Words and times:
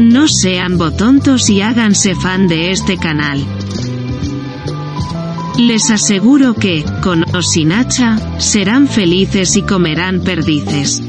no 0.00 0.28
sean 0.28 0.78
botontos 0.78 1.50
y 1.50 1.60
háganse 1.60 2.14
fan 2.14 2.48
de 2.48 2.70
este 2.70 2.96
canal. 2.96 3.44
Les 5.58 5.90
aseguro 5.90 6.54
que, 6.54 6.84
con 7.02 7.22
o 7.36 7.42
sin 7.42 7.70
hacha, 7.70 8.40
serán 8.40 8.88
felices 8.88 9.56
y 9.56 9.62
comerán 9.62 10.24
perdices. 10.24 11.02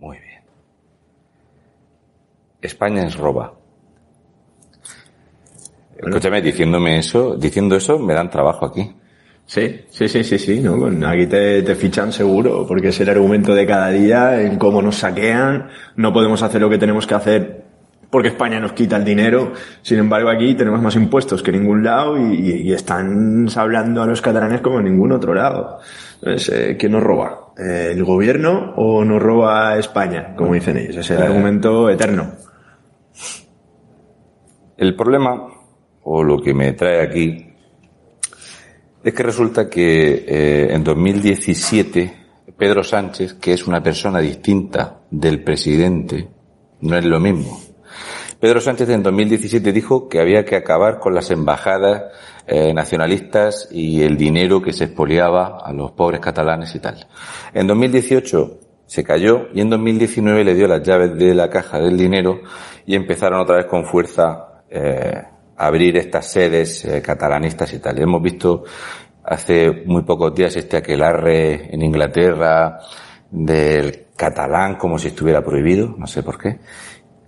Muy 0.00 0.18
bien. 0.18 0.42
España 2.60 3.04
es 3.04 3.14
roba. 3.14 3.59
Escúchame, 6.08 6.40
diciéndome 6.42 6.98
eso, 6.98 7.36
diciendo 7.36 7.76
eso, 7.76 7.98
me 7.98 8.14
dan 8.14 8.30
trabajo 8.30 8.66
aquí. 8.66 8.90
Sí, 9.46 9.80
sí, 9.90 10.08
sí, 10.08 10.22
sí, 10.22 10.38
sí, 10.38 10.60
¿no? 10.60 10.76
Bueno, 10.76 11.08
aquí 11.08 11.26
te, 11.26 11.62
te 11.62 11.74
fichan 11.74 12.12
seguro, 12.12 12.64
porque 12.66 12.88
es 12.88 13.00
el 13.00 13.08
argumento 13.08 13.54
de 13.54 13.66
cada 13.66 13.88
día 13.90 14.40
en 14.40 14.56
cómo 14.58 14.80
nos 14.80 14.96
saquean, 14.96 15.68
no 15.96 16.12
podemos 16.12 16.42
hacer 16.42 16.60
lo 16.60 16.70
que 16.70 16.78
tenemos 16.78 17.06
que 17.06 17.14
hacer 17.14 17.60
porque 18.10 18.28
España 18.28 18.58
nos 18.58 18.72
quita 18.72 18.96
el 18.96 19.04
dinero. 19.04 19.52
Sin 19.82 19.98
embargo, 19.98 20.30
aquí 20.30 20.54
tenemos 20.56 20.80
más 20.82 20.96
impuestos 20.96 21.42
que 21.44 21.50
en 21.52 21.60
ningún 21.62 21.84
lado 21.84 22.16
y, 22.18 22.62
y 22.68 22.72
están 22.72 23.46
hablando 23.54 24.02
a 24.02 24.06
los 24.06 24.20
catalanes 24.20 24.60
como 24.62 24.78
en 24.80 24.86
ningún 24.86 25.12
otro 25.12 25.32
lado. 25.32 25.78
Entonces, 26.20 26.48
eh, 26.52 26.76
¿quién 26.76 26.90
nos 26.92 27.04
roba? 27.04 27.52
Eh, 27.56 27.90
¿El 27.92 28.02
gobierno 28.04 28.72
o 28.76 29.04
nos 29.04 29.22
roba 29.22 29.78
España? 29.78 30.34
Como 30.36 30.54
dicen 30.54 30.76
ellos. 30.78 30.96
Es 30.96 31.10
el 31.12 31.18
Eh. 31.20 31.22
argumento 31.26 31.88
eterno. 31.88 32.32
El 34.76 34.96
problema, 34.96 35.46
o 36.02 36.22
lo 36.22 36.40
que 36.40 36.54
me 36.54 36.72
trae 36.72 37.02
aquí, 37.02 37.46
es 39.02 39.14
que 39.14 39.22
resulta 39.22 39.68
que 39.68 40.24
eh, 40.26 40.68
en 40.74 40.84
2017 40.84 42.20
Pedro 42.56 42.84
Sánchez, 42.84 43.34
que 43.34 43.54
es 43.54 43.66
una 43.66 43.82
persona 43.82 44.20
distinta 44.20 45.00
del 45.10 45.42
presidente, 45.42 46.28
no 46.82 46.96
es 46.96 47.04
lo 47.04 47.18
mismo. 47.18 47.58
Pedro 48.38 48.60
Sánchez 48.60 48.88
en 48.88 49.02
2017 49.02 49.72
dijo 49.72 50.08
que 50.08 50.20
había 50.20 50.44
que 50.44 50.56
acabar 50.56 50.98
con 50.98 51.14
las 51.14 51.30
embajadas 51.30 52.04
eh, 52.46 52.72
nacionalistas 52.72 53.68
y 53.70 54.02
el 54.02 54.16
dinero 54.16 54.62
que 54.62 54.72
se 54.72 54.84
expoliaba 54.84 55.58
a 55.62 55.72
los 55.72 55.92
pobres 55.92 56.20
catalanes 56.20 56.74
y 56.74 56.80
tal. 56.80 57.06
En 57.52 57.66
2018 57.66 58.58
se 58.86 59.04
cayó 59.04 59.48
y 59.54 59.60
en 59.60 59.70
2019 59.70 60.44
le 60.44 60.54
dio 60.54 60.66
las 60.66 60.82
llaves 60.82 61.16
de 61.16 61.34
la 61.34 61.50
caja 61.50 61.78
del 61.78 61.96
dinero 61.96 62.40
y 62.86 62.94
empezaron 62.94 63.40
otra 63.40 63.56
vez 63.56 63.66
con 63.66 63.84
fuerza 63.84 64.62
eh, 64.70 65.22
abrir 65.60 65.98
estas 65.98 66.26
sedes 66.26 66.84
eh, 66.86 67.02
catalanistas 67.02 67.72
y 67.74 67.78
tal. 67.78 68.00
Hemos 68.00 68.22
visto 68.22 68.64
hace 69.22 69.70
muy 69.84 70.02
pocos 70.02 70.34
días 70.34 70.56
este 70.56 70.78
aquelarre 70.78 71.74
en 71.74 71.82
Inglaterra 71.82 72.78
del 73.30 74.06
catalán 74.16 74.76
como 74.76 74.98
si 74.98 75.08
estuviera 75.08 75.44
prohibido, 75.44 75.94
no 75.98 76.06
sé 76.06 76.22
por 76.22 76.38
qué. 76.38 76.60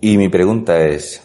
Y 0.01 0.17
mi 0.17 0.29
pregunta 0.29 0.79
es, 0.79 1.21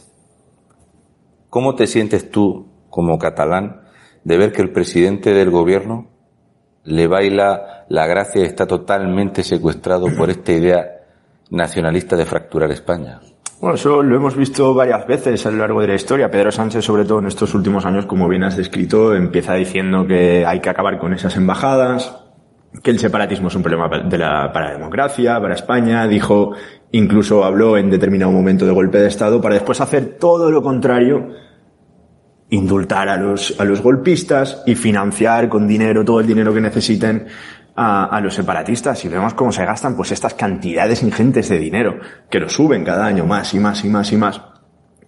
¿cómo 1.49 1.75
te 1.75 1.87
sientes 1.87 2.31
tú 2.31 2.69
como 2.91 3.19
catalán 3.19 3.83
de 4.25 4.37
ver 4.37 4.53
que 4.53 4.63
el 4.63 4.71
presidente 4.71 5.33
del 5.33 5.51
gobierno 5.51 6.11
le 6.85 7.07
baila 7.07 7.87
la 7.89 8.07
gracia 8.07 8.43
y 8.43 8.45
está 8.45 8.67
totalmente 8.67 9.43
secuestrado 9.43 10.07
por 10.15 10.29
esta 10.29 10.53
idea 10.53 10.87
nacionalista 11.51 12.17
de 12.17 12.27
fracturar 12.27 12.71
España? 12.71 13.21
Bueno, 13.61 13.75
eso 13.75 14.05
lo 14.05 14.15
hemos 14.15 14.37
visto 14.37 14.73
varias 14.73 15.05
veces 15.09 15.45
a 15.45 15.51
lo 15.51 15.57
largo 15.57 15.81
de 15.81 15.89
la 15.89 15.95
historia. 15.97 16.31
Pedro 16.31 16.53
Sánchez, 16.53 16.85
sobre 16.85 17.05
todo 17.05 17.19
en 17.19 17.27
estos 17.27 17.55
últimos 17.55 17.85
años, 17.85 18.07
como 18.07 18.29
bien 18.29 18.45
has 18.45 18.57
descrito, 18.57 19.17
empieza 19.17 19.55
diciendo 19.55 20.07
que 20.07 20.47
hay 20.47 20.61
que 20.61 20.71
acabar 20.71 20.97
con 21.01 21.13
esas 21.13 21.37
embajadas, 21.37 22.21
que 22.85 22.93
el 22.93 23.01
separatismo 23.01 23.49
es 23.49 23.57
un 23.57 23.63
problema 23.65 23.91
para 23.91 24.67
la 24.67 24.73
democracia, 24.73 25.41
para 25.41 25.55
España. 25.55 26.07
Dijo, 26.07 26.53
incluso 26.93 27.43
habló 27.43 27.77
en 27.77 27.91
determinado 27.91 28.31
momento 28.31 28.65
de 28.65 28.71
golpe 28.71 28.99
de 28.99 29.09
Estado 29.09 29.41
para 29.41 29.57
después 29.57 29.81
hacer 29.81 30.19
todo 30.21 30.53
lo 30.53 30.63
contrario, 30.63 31.31
indultar 32.51 33.09
a 33.09 33.17
los, 33.17 33.59
a 33.59 33.65
los 33.65 33.83
golpistas 33.83 34.63
y 34.67 34.77
financiar 34.77 35.49
con 35.49 35.67
dinero 35.67 36.05
todo 36.05 36.21
el 36.21 36.29
dinero 36.29 36.55
que 36.55 36.61
necesiten 36.61 37.27
a, 37.79 38.07
a, 38.07 38.21
los 38.21 38.35
separatistas 38.35 39.05
y 39.05 39.09
vemos 39.09 39.35
cómo 39.35 39.53
se 39.53 39.65
gastan 39.65 39.95
pues 39.97 40.11
estas 40.11 40.35
cantidades 40.35 41.03
ingentes 41.03 41.49
de 41.49 41.59
dinero 41.59 42.01
que 42.29 42.41
lo 42.41 42.49
suben 42.49 42.85
cada 42.85 43.07
año 43.07 43.25
más 43.25 43.55
y 43.55 43.61
más 43.61 43.85
y 43.85 43.89
más 43.89 44.13
y 44.13 44.17
más 44.17 44.41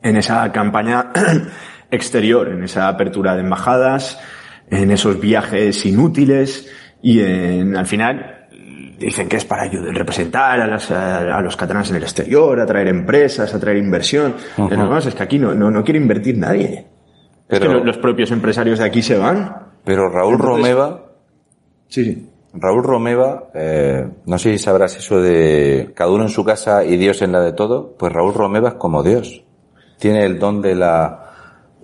en 0.03 0.17
esa 0.17 0.51
campaña 0.53 1.13
exterior, 1.91 2.49
en 2.49 2.65
esa 2.65 2.89
apertura 2.89 3.35
de 3.35 3.41
embajadas, 3.41 4.19
en 4.71 4.91
esos 4.91 5.21
viajes 5.21 5.85
inútiles 5.85 6.71
y 7.03 7.21
en, 7.21 7.77
al 7.77 7.87
final 7.87 8.47
dicen 8.99 9.29
que 9.29 9.37
es 9.39 9.45
para 9.45 9.63
ayudar, 9.63 9.95
representar 9.95 10.61
a, 10.61 10.67
las, 10.67 10.91
a, 10.91 11.37
a, 11.37 11.41
los 11.41 11.57
catalanes 11.57 11.91
en 11.91 11.97
el 11.97 12.03
exterior, 12.03 12.61
atraer 12.61 12.89
empresas, 12.89 13.53
atraer 13.55 13.79
inversión. 13.79 14.35
Uh 14.59 14.69
-huh. 14.69 15.09
Es 15.09 15.15
que 15.15 15.23
aquí 15.23 15.39
no, 15.39 15.55
no, 15.55 15.71
no 15.71 15.83
quiere 15.83 15.99
invertir 15.99 16.37
nadie. 16.37 16.87
Pero, 17.49 17.73
es 17.73 17.79
que 17.79 17.85
los 17.85 17.99
propios 17.99 18.31
empresarios 18.31 18.79
de 18.79 18.85
aquí 18.85 19.03
se 19.03 19.17
van. 19.17 19.57
Pero 19.85 20.09
Raúl 20.09 20.35
Entonces, 20.35 20.57
Romeva. 20.57 21.05
Sí, 21.89 22.05
sí. 22.05 22.30
Raúl 22.53 22.83
Romeva, 22.83 23.51
eh, 23.55 24.09
no 24.27 24.39
sé 24.39 24.53
si 24.53 24.59
sabrás 24.59 24.97
eso 24.97 25.21
de 25.21 25.93
cada 25.95 26.11
uno 26.11 26.25
en 26.25 26.31
su 26.31 26.45
casa 26.45 26.85
y 26.85 26.97
Dios 26.97 27.23
en 27.23 27.33
la 27.33 27.41
de 27.41 27.53
todo, 27.53 27.95
pues 27.97 28.13
Raúl 28.13 28.35
Romeva 28.35 28.71
es 28.71 28.75
como 28.75 29.03
Dios. 29.03 29.45
Tiene 29.99 30.25
el 30.25 30.39
don 30.39 30.61
de 30.61 30.75
la 30.75 31.31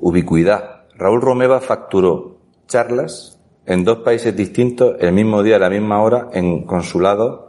ubicuidad. 0.00 0.87
Raúl 0.94 1.21
Romeva 1.21 1.60
facturó 1.60 2.38
charlas 2.66 3.41
en 3.65 3.84
dos 3.84 3.99
países 3.99 4.34
distintos 4.34 4.97
el 4.99 5.12
mismo 5.12 5.43
día, 5.43 5.56
a 5.56 5.60
la 5.60 5.71
misma 5.71 6.03
hora, 6.03 6.28
en 6.32 6.65
consulados 6.65 7.47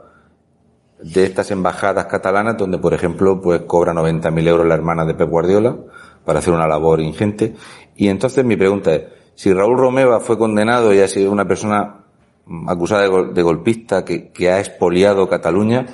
de 1.01 1.23
estas 1.23 1.49
embajadas 1.51 2.05
catalanas, 2.05 2.57
donde, 2.57 2.77
por 2.77 2.93
ejemplo, 2.93 3.41
pues 3.41 3.61
cobra 3.61 3.93
90.000 3.93 4.47
euros 4.47 4.67
la 4.67 4.75
hermana 4.75 5.05
de 5.05 5.13
Pep 5.13 5.29
Guardiola 5.29 5.75
para 6.23 6.39
hacer 6.39 6.53
una 6.53 6.67
labor 6.67 6.99
ingente. 6.99 7.55
Y 7.95 8.09
entonces 8.09 8.45
mi 8.45 8.55
pregunta 8.55 8.93
es, 8.93 9.03
si 9.33 9.53
Raúl 9.53 9.77
Romeva 9.77 10.19
fue 10.19 10.37
condenado 10.37 10.93
y 10.93 10.99
ha 10.99 11.07
sido 11.07 11.31
una 11.31 11.47
persona 11.47 12.06
acusada 12.67 13.03
de, 13.03 13.33
de 13.33 13.41
golpista 13.41 14.05
que, 14.05 14.29
que, 14.29 14.49
ha 14.49 14.59
expoliado 14.59 15.27
Cataluña, 15.27 15.85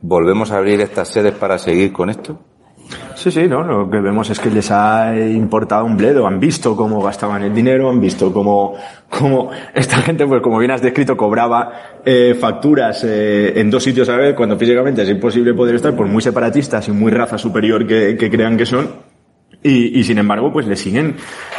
¿volvemos 0.00 0.50
a 0.50 0.58
abrir 0.58 0.80
estas 0.80 1.08
sedes 1.08 1.34
para 1.34 1.58
seguir 1.58 1.92
con 1.92 2.10
esto? 2.10 2.38
Sí, 3.14 3.30
sí, 3.30 3.46
no, 3.48 3.62
lo 3.62 3.88
que 3.88 4.00
vemos 4.00 4.28
es 4.28 4.38
que 4.38 4.50
les 4.50 4.70
ha 4.70 5.16
importado 5.16 5.84
un 5.84 5.96
bledo, 5.96 6.26
han 6.26 6.38
visto 6.40 6.76
cómo 6.76 7.02
gastaban 7.02 7.42
el 7.42 7.54
dinero, 7.54 7.88
han 7.88 8.00
visto 8.00 8.32
cómo, 8.32 8.74
cómo 9.08 9.50
esta 9.72 9.98
gente, 9.98 10.26
pues 10.26 10.42
como 10.42 10.58
bien 10.58 10.72
has 10.72 10.82
descrito, 10.82 11.16
cobraba 11.16 12.00
eh, 12.04 12.36
facturas 12.38 13.04
eh, 13.04 13.58
en 13.58 13.70
dos 13.70 13.82
sitios 13.82 14.08
a 14.08 14.12
la 14.12 14.18
vez, 14.18 14.34
cuando 14.34 14.58
físicamente 14.58 15.02
es 15.02 15.08
imposible 15.08 15.54
poder 15.54 15.76
estar, 15.76 15.94
por 15.94 16.06
muy 16.06 16.22
separatistas 16.22 16.88
y 16.88 16.92
muy 16.92 17.12
raza 17.12 17.38
superior 17.38 17.86
que, 17.86 18.16
que 18.18 18.30
crean 18.30 18.56
que 18.56 18.66
son, 18.66 19.13
y, 19.64 19.98
y, 19.98 20.04
sin 20.04 20.18
embargo, 20.18 20.52
pues 20.52 20.66
le 20.66 20.76
siguen, 20.76 21.16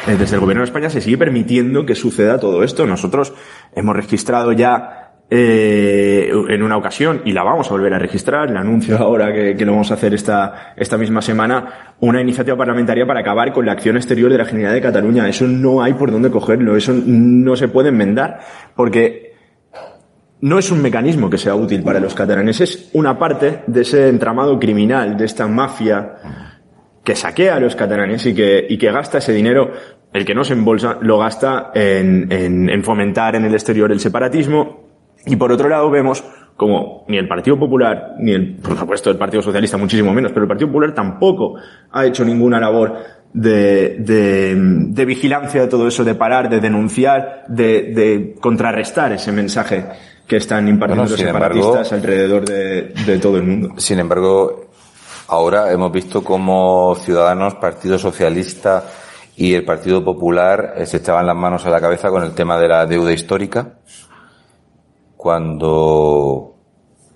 eh, 0.08 0.16
desde 0.18 0.36
el 0.36 0.40
gobierno 0.40 0.62
de 0.62 0.66
España 0.66 0.92
se 0.92 1.02
sigue 1.02 1.18
permitiendo 1.18 1.88
que 1.88 1.96
suceda 1.96 2.40
todo 2.40 2.64
esto. 2.64 2.86
Nosotros 2.86 3.34
hemos 3.76 3.96
registrado 3.96 4.52
ya 4.52 5.06
eh, 5.28 6.30
en 6.50 6.62
una 6.62 6.78
ocasión, 6.78 7.24
y 7.26 7.32
la 7.32 7.42
vamos 7.42 7.68
a 7.68 7.72
volver 7.72 7.96
a 7.96 7.98
registrar, 7.98 8.52
le 8.52 8.60
anuncio 8.60 8.96
ahora 9.00 9.34
que, 9.34 9.56
que, 9.56 9.66
lo 9.66 9.72
vamos 9.72 9.90
a 9.90 9.96
hacer 9.96 10.14
esta, 10.14 10.76
esta 10.78 11.00
misma 11.00 11.24
semana, 11.24 11.96
una 12.02 12.22
iniciativa 12.22 12.56
parlamentaria 12.56 13.08
para 13.08 13.22
acabar 13.22 13.52
con 13.52 13.66
la 13.66 13.72
acción 13.72 13.98
exterior 13.98 14.32
de 14.32 14.38
la 14.38 14.46
Generalidad 14.46 14.76
de 14.76 14.82
Cataluña. 14.82 15.28
Eso 15.28 15.48
no 15.48 15.82
hay 15.82 15.94
por 15.94 16.12
dónde 16.12 16.30
cogerlo, 16.30 16.78
eso 16.78 16.94
no 16.94 17.56
se 17.56 17.70
puede 17.70 17.90
enmendar, 17.90 18.40
porque 18.76 19.34
no 20.42 20.60
es 20.60 20.70
un 20.70 20.84
mecanismo 20.84 21.28
que 21.28 21.40
sea 21.40 21.56
útil 21.56 21.82
para 21.82 22.00
los 22.00 22.14
catalanes, 22.14 22.62
es 22.62 22.92
una 22.94 23.18
parte 23.18 23.64
de 23.66 23.82
ese 23.82 24.10
entramado 24.10 24.60
criminal, 24.60 25.18
de 25.18 25.26
esta 25.26 25.48
mafia 25.48 26.45
que 27.06 27.16
saquea 27.16 27.56
a 27.56 27.60
los 27.62 27.76
catalanes 27.78 28.26
y 28.26 28.34
que, 28.34 28.66
y 28.68 28.78
que 28.78 28.92
gasta 28.92 29.20
ese 29.20 29.32
dinero, 29.32 29.72
el 30.12 30.26
que 30.26 30.36
no 30.36 30.44
se 30.44 30.54
embolsa, 30.54 30.98
lo 31.02 31.20
gasta 31.20 31.72
en, 31.74 32.30
en, 32.32 32.70
en 32.70 32.84
fomentar 32.84 33.36
en 33.36 33.46
el 33.46 33.54
exterior 33.54 33.92
el 33.92 34.00
separatismo. 34.02 34.84
Y 35.26 35.36
por 35.38 35.52
otro 35.52 35.70
lado 35.70 35.90
vemos 35.90 36.24
como 36.58 37.04
ni 37.08 37.18
el 37.18 37.28
Partido 37.28 37.60
Popular, 37.60 38.16
ni 38.20 38.32
el, 38.32 38.56
por 38.56 38.78
supuesto 38.78 39.10
el 39.12 39.18
Partido 39.18 39.42
Socialista 39.42 39.78
muchísimo 39.78 40.14
menos, 40.14 40.32
pero 40.32 40.44
el 40.44 40.48
Partido 40.48 40.68
Popular 40.70 40.94
tampoco 40.94 41.56
ha 41.92 42.06
hecho 42.06 42.24
ninguna 42.26 42.60
labor 42.60 42.96
de, 43.34 43.98
de, 44.00 44.56
de 44.56 45.06
vigilancia 45.06 45.62
de 45.62 45.68
todo 45.68 45.88
eso, 45.88 46.04
de 46.06 46.16
parar, 46.16 46.50
de 46.50 46.62
denunciar, 46.62 47.44
de, 47.50 47.92
de 47.94 48.36
contrarrestar 48.40 49.12
ese 49.12 49.32
mensaje 49.34 49.86
que 50.26 50.38
están 50.38 50.68
impartiendo 50.70 51.04
Bueno, 51.04 51.12
los 51.12 51.20
separatistas 51.20 51.92
embargo- 51.92 51.96
alrededor 51.96 52.46
de, 52.46 52.82
de 53.06 53.20
todo 53.20 53.36
el 53.38 53.44
mundo. 53.44 53.74
Sin 53.78 54.00
embargo, 54.00 54.65
ahora 55.28 55.72
hemos 55.72 55.92
visto 55.92 56.24
cómo 56.24 56.96
Ciudadanos, 56.96 57.56
Partido 57.56 57.98
Socialista 57.98 58.84
y 59.36 59.54
el 59.54 59.66
Partido 59.66 60.04
Popular 60.04 60.76
eh, 60.78 60.86
se 60.86 60.98
echaban 60.98 61.26
las 61.26 61.36
manos 61.36 61.66
a 61.66 61.70
la 61.70 61.82
cabeza 61.82 62.10
con 62.10 62.24
el 62.24 62.34
tema 62.34 62.58
de 62.58 62.68
la 62.68 62.86
deuda 62.86 63.12
histórica, 63.12 63.80
cuando 65.18 66.56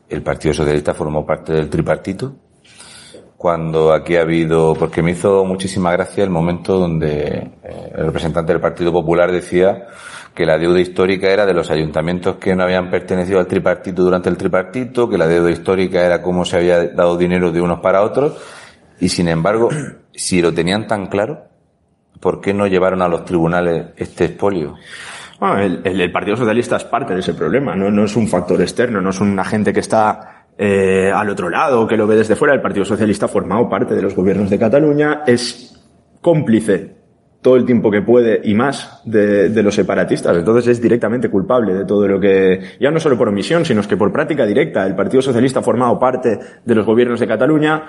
el 0.10 0.22
Partido 0.22 0.54
Socialista 0.54 0.94
formó 0.94 1.26
parte 1.26 1.54
del 1.54 1.70
tripartito, 1.70 2.36
cuando 3.38 3.94
aquí 3.94 4.18
ha 4.18 4.22
habido, 4.22 4.74
porque 4.74 5.02
me 5.02 5.12
hizo 5.12 5.46
muchísima 5.46 5.92
gracia 5.94 6.24
el 6.24 6.30
momento 6.30 6.78
donde 6.78 7.52
eh, 7.64 7.92
el 7.96 8.06
representante 8.08 8.52
del 8.52 8.62
Partido 8.62 8.92
Popular 8.92 9.32
decía 9.32 9.88
que 10.34 10.46
la 10.46 10.58
deuda 10.58 10.80
histórica 10.80 11.28
era 11.30 11.46
de 11.46 11.54
los 11.54 11.70
ayuntamientos 11.72 12.36
que 12.38 12.56
no 12.56 12.64
habían 12.64 12.90
pertenecido 12.90 13.40
al 13.40 13.48
tripartito 13.48 14.04
durante 14.04 14.30
el 14.30 14.38
tripartito, 14.38 15.10
que 15.10 15.18
la 15.18 15.28
deuda 15.28 15.52
histórica 15.52 16.06
era 16.06 16.22
cómo 16.22 16.46
se 16.46 16.58
había 16.58 16.88
dado 16.90 17.18
dinero 17.18 17.52
de 17.52 17.62
unos 17.62 17.80
para 17.80 18.02
otros, 18.04 18.38
y 19.00 19.10
sin 19.10 19.28
embargo, 19.28 19.70
si 20.14 20.42
lo 20.42 20.54
tenían 20.54 20.88
tan 20.88 21.08
claro, 21.08 21.46
¿por 22.20 22.40
qué 22.42 22.54
no 22.54 22.68
llevaron 22.68 23.02
a 23.02 23.08
los 23.08 23.26
tribunales 23.26 23.88
este 23.98 24.26
expolio? 24.26 24.76
Bueno, 25.40 25.60
el, 25.60 25.82
el- 25.86 26.02
el 26.02 26.12
Partido 26.12 26.36
Socialista 26.38 26.76
es 26.78 26.84
parte 26.84 27.14
de 27.14 27.22
ese 27.22 27.34
problema, 27.34 27.76
no, 27.76 27.90
no 27.90 28.04
es 28.06 28.16
un 28.16 28.28
factor 28.28 28.62
externo, 28.62 29.00
no 29.02 29.10
es 29.12 29.20
un 29.22 29.38
agente 29.40 29.72
que 29.74 29.80
está 29.80 30.46
eh, 30.58 31.10
al 31.14 31.30
otro 31.30 31.50
lado, 31.50 31.88
que 31.88 31.96
lo 31.96 32.06
ve 32.08 32.16
desde 32.18 32.36
fuera. 32.36 32.54
El 32.54 32.62
Partido 32.62 32.84
Socialista 32.84 33.26
ha 33.28 33.30
formado 33.30 33.70
parte 33.70 33.96
de 33.96 34.02
los 34.02 34.14
gobiernos 34.16 34.50
de 34.50 34.60
Cataluña, 34.60 35.22
es 35.26 35.82
cómplice 36.20 36.99
todo 37.42 37.56
el 37.56 37.66
tiempo 37.66 37.90
que 37.90 38.02
puede 38.02 38.42
y 38.44 38.54
más 38.54 39.02
de, 39.06 39.50
de 39.50 39.64
los 39.64 39.74
separatistas. 39.76 40.36
Entonces 40.38 40.68
es 40.68 40.82
directamente 40.82 41.30
culpable 41.30 41.74
de 41.74 41.86
todo 41.86 42.08
lo 42.08 42.20
que, 42.20 42.60
ya 42.80 42.92
no 42.92 43.00
solo 43.00 43.18
por 43.18 43.30
omisión, 43.30 43.64
sino 43.64 43.80
es 43.82 43.88
que 43.88 43.96
por 43.96 44.12
práctica 44.12 44.46
directa, 44.46 44.86
el 44.86 44.96
Partido 44.96 45.22
Socialista 45.22 45.60
ha 45.60 45.64
formado 45.64 45.98
parte 45.98 46.38
de 46.66 46.76
los 46.76 46.86
gobiernos 46.86 47.20
de 47.20 47.28
Cataluña 47.28 47.84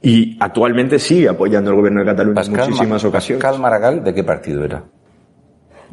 y 0.00 0.36
actualmente 0.40 0.98
sigue 0.98 1.28
apoyando 1.28 1.70
al 1.70 1.76
gobierno 1.76 2.00
de 2.00 2.06
Cataluña 2.06 2.40
en 2.42 2.50
muchísimas 2.52 3.02
Ma- 3.04 3.08
ocasiones. 3.08 3.42
Pascal 3.44 3.60
Maragall, 3.60 4.02
¿de 4.04 4.14
qué 4.14 4.24
partido 4.24 4.64
era? 4.64 4.82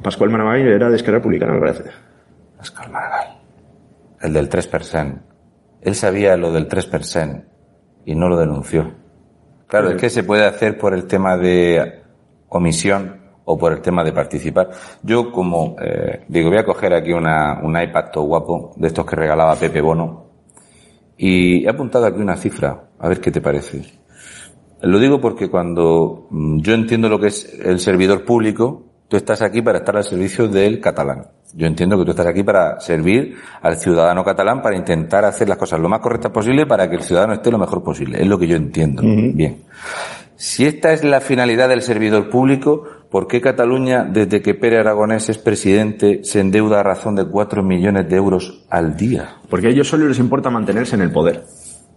Pascual 0.01 0.29
Maragall 0.29 0.61
era 0.67 0.89
de 0.89 0.95
Esquerra 0.95 1.17
Republicana, 1.17 1.53
me 1.53 1.59
parece. 1.59 1.83
Pascal 2.57 2.89
Maragall. 2.91 3.37
El 4.21 4.33
del 4.33 4.49
3%. 4.49 5.19
Él 5.81 5.95
sabía 5.95 6.37
lo 6.37 6.51
del 6.53 6.67
3% 6.69 7.43
y 8.05 8.15
no 8.15 8.29
lo 8.29 8.37
denunció. 8.37 8.93
Claro, 9.67 9.89
es 9.89 9.97
que 9.97 10.09
se 10.09 10.23
puede 10.23 10.45
hacer 10.45 10.77
por 10.77 10.93
el 10.93 11.05
tema 11.05 11.35
de 11.37 12.02
omisión 12.57 13.21
o 13.45 13.57
por 13.57 13.73
el 13.73 13.81
tema 13.81 14.03
de 14.03 14.13
participar. 14.13 14.69
Yo 15.01 15.31
como, 15.31 15.75
eh, 15.81 16.23
digo, 16.27 16.49
voy 16.49 16.59
a 16.59 16.65
coger 16.65 16.93
aquí 16.93 17.11
una, 17.11 17.59
un 17.61 17.79
iPad 17.79 18.11
todo 18.11 18.23
guapo, 18.25 18.73
de 18.75 18.87
estos 18.87 19.05
que 19.05 19.15
regalaba 19.15 19.55
Pepe 19.55 19.81
Bono, 19.81 20.27
y 21.17 21.65
he 21.65 21.69
apuntado 21.69 22.05
aquí 22.05 22.19
una 22.19 22.37
cifra, 22.37 22.89
a 22.99 23.07
ver 23.07 23.19
qué 23.19 23.31
te 23.31 23.41
parece. 23.41 23.83
Lo 24.81 24.99
digo 24.99 25.21
porque 25.21 25.49
cuando 25.49 26.27
mm, 26.29 26.59
yo 26.59 26.73
entiendo 26.73 27.07
lo 27.07 27.19
que 27.19 27.27
es 27.27 27.59
el 27.63 27.79
servidor 27.79 28.25
público, 28.25 28.83
tú 29.07 29.17
estás 29.17 29.41
aquí 29.41 29.61
para 29.61 29.79
estar 29.79 29.95
al 29.95 30.03
servicio 30.03 30.47
del 30.47 30.79
catalán. 30.81 31.27
Yo 31.55 31.67
entiendo 31.67 31.97
que 31.97 32.05
tú 32.05 32.11
estás 32.11 32.25
aquí 32.25 32.43
para 32.43 32.79
servir 32.79 33.35
al 33.61 33.77
ciudadano 33.77 34.23
catalán 34.23 34.61
para 34.61 34.75
intentar 34.75 35.23
hacer 35.23 35.47
las 35.47 35.57
cosas 35.57 35.79
lo 35.79 35.87
más 35.87 35.99
correctas 35.99 36.31
posible 36.31 36.65
para 36.65 36.89
que 36.89 36.95
el 36.95 37.03
ciudadano 37.03 37.33
esté 37.33 37.51
lo 37.51 37.59
mejor 37.59 37.83
posible. 37.83 38.19
Es 38.19 38.27
lo 38.27 38.39
que 38.39 38.47
yo 38.47 38.55
entiendo. 38.55 39.03
Bien. 39.03 39.63
Si 40.45 40.65
esta 40.65 40.91
es 40.91 41.05
la 41.05 41.21
finalidad 41.21 41.69
del 41.69 41.81
servidor 41.81 42.29
público, 42.29 42.83
¿por 43.09 43.27
qué 43.27 43.39
Cataluña, 43.39 44.03
desde 44.03 44.41
que 44.41 44.53
Pere 44.53 44.77
Aragonés 44.77 45.29
es 45.29 45.37
presidente, 45.37 46.19
se 46.25 46.41
endeuda 46.41 46.81
a 46.81 46.83
razón 46.83 47.15
de 47.15 47.23
4 47.23 47.63
millones 47.63 48.09
de 48.09 48.17
euros 48.17 48.65
al 48.69 48.97
día? 48.97 49.37
Porque 49.49 49.67
a 49.67 49.69
ellos 49.69 49.87
solo 49.87 50.05
les 50.05 50.19
importa 50.19 50.49
mantenerse 50.49 50.95
en 50.95 51.01
el 51.01 51.13
poder. 51.13 51.45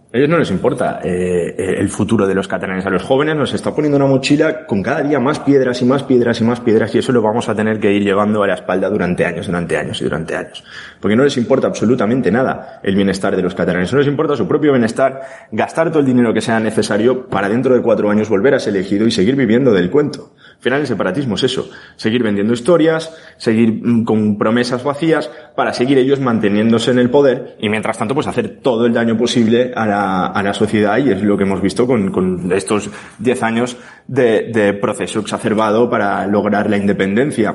Ellos 0.09 0.29
no 0.29 0.37
les 0.37 0.49
importa 0.51 1.01
eh, 1.03 1.53
eh, 1.57 1.75
el 1.79 1.89
futuro 1.89 2.25
de 2.25 2.33
los 2.33 2.47
catalanes. 2.47 2.85
A 2.85 2.89
los 2.89 3.03
jóvenes 3.03 3.35
nos 3.35 3.53
está 3.53 3.75
poniendo 3.75 3.97
una 3.97 4.05
mochila 4.05 4.65
con 4.65 4.81
cada 4.81 5.01
día 5.01 5.19
más 5.19 5.39
piedras 5.39 5.81
y 5.81 5.85
más 5.85 6.03
piedras 6.03 6.39
y 6.39 6.45
más 6.45 6.61
piedras 6.61 6.95
y 6.95 6.99
eso 6.99 7.11
lo 7.11 7.21
vamos 7.21 7.49
a 7.49 7.55
tener 7.55 7.77
que 7.81 7.91
ir 7.91 8.03
llevando 8.03 8.41
a 8.41 8.47
la 8.47 8.53
espalda 8.53 8.89
durante 8.89 9.25
años, 9.25 9.47
durante 9.47 9.75
años 9.75 9.99
y 9.99 10.05
durante 10.05 10.37
años. 10.37 10.63
Porque 11.01 11.17
no 11.17 11.25
les 11.25 11.35
importa 11.35 11.67
absolutamente 11.67 12.31
nada 12.31 12.79
el 12.83 12.95
bienestar 12.95 13.35
de 13.35 13.41
los 13.41 13.53
catalanes. 13.53 13.91
No 13.91 13.99
les 13.99 14.07
importa 14.07 14.37
su 14.37 14.47
propio 14.47 14.71
bienestar, 14.71 15.23
gastar 15.51 15.89
todo 15.89 15.99
el 15.99 16.05
dinero 16.05 16.33
que 16.33 16.39
sea 16.39 16.61
necesario 16.61 17.27
para 17.27 17.49
dentro 17.49 17.75
de 17.75 17.81
cuatro 17.81 18.09
años 18.09 18.29
volver 18.29 18.53
a 18.53 18.59
ser 18.59 18.77
elegido 18.77 19.05
y 19.07 19.11
seguir 19.11 19.35
viviendo 19.35 19.73
del 19.73 19.91
cuento. 19.91 20.31
Al 20.57 20.63
final 20.63 20.81
el 20.81 20.87
separatismo 20.87 21.35
es 21.35 21.43
eso, 21.43 21.69
seguir 21.97 22.23
vendiendo 22.23 22.51
historias, 22.51 23.15
seguir 23.37 23.73
mm, 23.73 24.03
con 24.05 24.37
promesas 24.39 24.83
vacías 24.83 25.29
para 25.55 25.71
seguir 25.71 25.99
ellos 25.99 26.19
manteniéndose 26.19 26.89
en 26.89 26.97
el 26.97 27.11
poder 27.11 27.55
y 27.59 27.69
mientras 27.69 27.99
tanto 27.99 28.15
pues 28.15 28.25
hacer 28.25 28.57
todo 28.61 28.87
el 28.87 28.93
daño 28.93 29.15
posible 29.15 29.71
a 29.75 29.85
la, 29.85 30.25
a 30.25 30.41
la 30.41 30.53
sociedad 30.55 30.97
y 30.97 31.11
es 31.11 31.21
lo 31.21 31.37
que 31.37 31.43
hemos 31.43 31.61
visto 31.61 31.85
con, 31.85 32.11
con 32.11 32.51
estos 32.51 32.89
10 33.19 33.43
años 33.43 33.77
de, 34.07 34.49
de 34.51 34.73
proceso 34.73 35.19
exacerbado 35.19 35.89
para 35.91 36.25
lograr 36.25 36.69
la 36.71 36.77
independencia. 36.77 37.53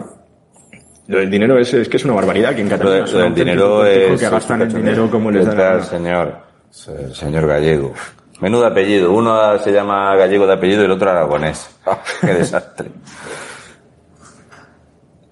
Lo 1.08 1.18
del 1.18 1.30
dinero 1.30 1.58
es, 1.58 1.74
es 1.74 1.88
que 1.88 1.96
es 1.96 2.04
una 2.04 2.14
barbaridad 2.14 2.52
aquí 2.52 2.60
en 2.60 2.68
Lo, 2.68 2.76
Cataluña. 2.76 3.04
lo 3.12 3.18
del 3.18 3.34
dinero 3.34 3.84
es... 3.84 4.20
que 4.20 4.28
gastan 4.30 4.62
el 4.62 4.72
dinero 4.72 5.10
como 5.10 5.32
les 5.32 5.44
da 5.44 5.82
señor 7.12 7.48
Gallego. 7.48 7.94
Menudo 8.42 8.66
apellido. 8.66 9.12
Uno 9.12 9.56
se 9.60 9.70
llama 9.70 10.16
Gallego 10.16 10.48
de 10.48 10.54
apellido 10.54 10.82
y 10.82 10.86
el 10.86 10.90
otro 10.90 11.08
Aragonés. 11.08 11.70
Qué 12.20 12.34
desastre. 12.34 12.90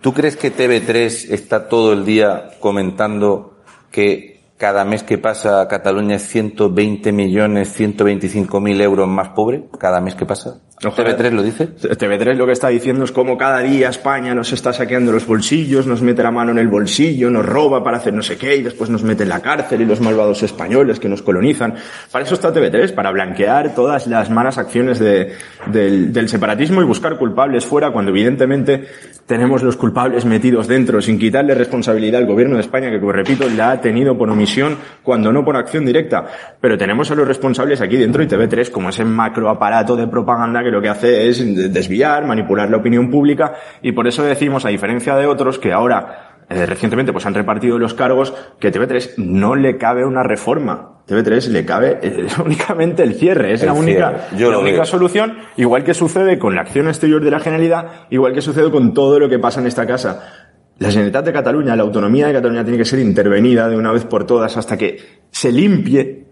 ¿Tú 0.00 0.14
crees 0.14 0.36
que 0.36 0.54
TV3 0.54 1.32
está 1.32 1.68
todo 1.68 1.92
el 1.92 2.04
día 2.04 2.52
comentando 2.60 3.58
que 3.90 4.44
cada 4.56 4.84
mes 4.84 5.02
que 5.02 5.18
pasa 5.18 5.66
Cataluña 5.66 6.16
es 6.16 6.28
120 6.28 7.10
millones, 7.10 7.72
125 7.72 8.60
mil 8.60 8.80
euros 8.80 9.08
más 9.08 9.30
pobre? 9.30 9.64
Cada 9.76 10.00
mes 10.00 10.14
que 10.14 10.24
pasa. 10.24 10.60
Ojalá. 10.82 11.14
¿TV3 11.16 11.30
lo 11.32 11.42
dice? 11.42 11.68
TV3 11.68 12.34
lo 12.36 12.46
que 12.46 12.52
está 12.52 12.68
diciendo 12.68 13.04
es 13.04 13.12
como 13.12 13.36
cada 13.36 13.58
día 13.58 13.90
España 13.90 14.34
nos 14.34 14.50
está 14.52 14.72
saqueando 14.72 15.12
los 15.12 15.26
bolsillos, 15.26 15.86
nos 15.86 16.00
mete 16.00 16.22
la 16.22 16.30
mano 16.30 16.52
en 16.52 16.58
el 16.58 16.68
bolsillo, 16.68 17.28
nos 17.28 17.44
roba 17.44 17.84
para 17.84 17.98
hacer 17.98 18.14
no 18.14 18.22
sé 18.22 18.38
qué 18.38 18.56
y 18.56 18.62
después 18.62 18.88
nos 18.88 19.02
mete 19.02 19.24
en 19.24 19.28
la 19.28 19.40
cárcel 19.40 19.82
y 19.82 19.84
los 19.84 20.00
malvados 20.00 20.42
españoles 20.42 20.98
que 20.98 21.08
nos 21.10 21.20
colonizan. 21.20 21.74
Para 22.10 22.24
eso 22.24 22.34
está 22.34 22.50
TV3, 22.52 22.94
para 22.94 23.10
blanquear 23.10 23.74
todas 23.74 24.06
las 24.06 24.30
malas 24.30 24.56
acciones 24.56 24.98
de- 24.98 25.32
del, 25.66 26.28
separatismo 26.30 26.80
y 26.80 26.84
buscar 26.86 27.18
culpables 27.18 27.66
fuera 27.66 27.90
cuando 27.90 28.10
evidentemente 28.12 28.86
tenemos 29.26 29.62
los 29.62 29.76
culpables 29.76 30.24
metidos 30.24 30.66
dentro 30.66 31.02
sin 31.02 31.18
quitarle 31.18 31.54
responsabilidad 31.54 32.20
al 32.22 32.26
gobierno 32.26 32.54
de 32.56 32.62
España 32.62 32.90
que, 32.90 32.98
como 33.00 33.12
repito, 33.12 33.46
la 33.54 33.72
ha 33.72 33.80
tenido 33.80 34.16
por 34.16 34.30
omisión 34.30 34.76
cuando 35.02 35.30
no 35.32 35.44
por 35.44 35.56
acción 35.56 35.84
directa. 35.84 36.26
Pero 36.60 36.78
tenemos 36.78 37.10
a 37.10 37.14
los 37.14 37.28
responsables 37.28 37.80
aquí 37.82 37.96
dentro 37.96 38.22
y 38.22 38.26
TV3 38.26 38.70
como 38.70 38.88
ese 38.88 39.04
macro 39.04 39.50
aparato 39.50 39.94
de 39.94 40.06
propaganda 40.06 40.62
que 40.62 40.69
lo 40.70 40.80
que 40.80 40.88
hace 40.88 41.28
es 41.28 41.72
desviar, 41.72 42.26
manipular 42.26 42.70
la 42.70 42.78
opinión 42.78 43.10
pública 43.10 43.54
y 43.82 43.92
por 43.92 44.06
eso 44.06 44.22
decimos, 44.22 44.64
a 44.64 44.68
diferencia 44.68 45.16
de 45.16 45.26
otros 45.26 45.58
que 45.58 45.72
ahora 45.72 46.30
eh, 46.50 46.66
recientemente 46.66 47.12
pues 47.12 47.24
han 47.26 47.34
repartido 47.34 47.78
los 47.78 47.94
cargos 47.94 48.34
que 48.58 48.72
TV3 48.72 49.18
no 49.18 49.54
le 49.54 49.78
cabe 49.78 50.04
una 50.04 50.24
reforma. 50.24 50.98
TV3 51.06 51.46
le 51.48 51.64
cabe 51.64 51.98
eh, 52.02 52.26
únicamente 52.44 53.04
el 53.04 53.14
cierre, 53.14 53.52
es 53.52 53.62
El 53.62 53.68
la 53.68 53.72
única, 53.72 54.28
la 54.36 54.58
única 54.58 54.84
solución, 54.84 55.38
igual 55.56 55.84
que 55.84 55.94
sucede 55.94 56.40
con 56.40 56.56
la 56.56 56.62
acción 56.62 56.88
exterior 56.88 57.22
de 57.22 57.30
la 57.30 57.38
Generalidad, 57.38 58.08
igual 58.10 58.34
que 58.34 58.40
sucede 58.40 58.68
con 58.68 58.92
todo 58.94 59.20
lo 59.20 59.28
que 59.28 59.38
pasa 59.38 59.60
en 59.60 59.68
esta 59.68 59.86
casa. 59.86 60.48
La 60.78 60.88
Generalitat 60.88 61.24
de 61.26 61.32
Cataluña, 61.32 61.76
la 61.76 61.82
autonomía 61.84 62.26
de 62.26 62.32
Cataluña 62.32 62.64
tiene 62.64 62.78
que 62.78 62.84
ser 62.84 62.98
intervenida 62.98 63.68
de 63.68 63.76
una 63.76 63.92
vez 63.92 64.04
por 64.06 64.26
todas 64.26 64.56
hasta 64.56 64.76
que 64.76 64.98
se 65.30 65.52
limpie 65.52 66.26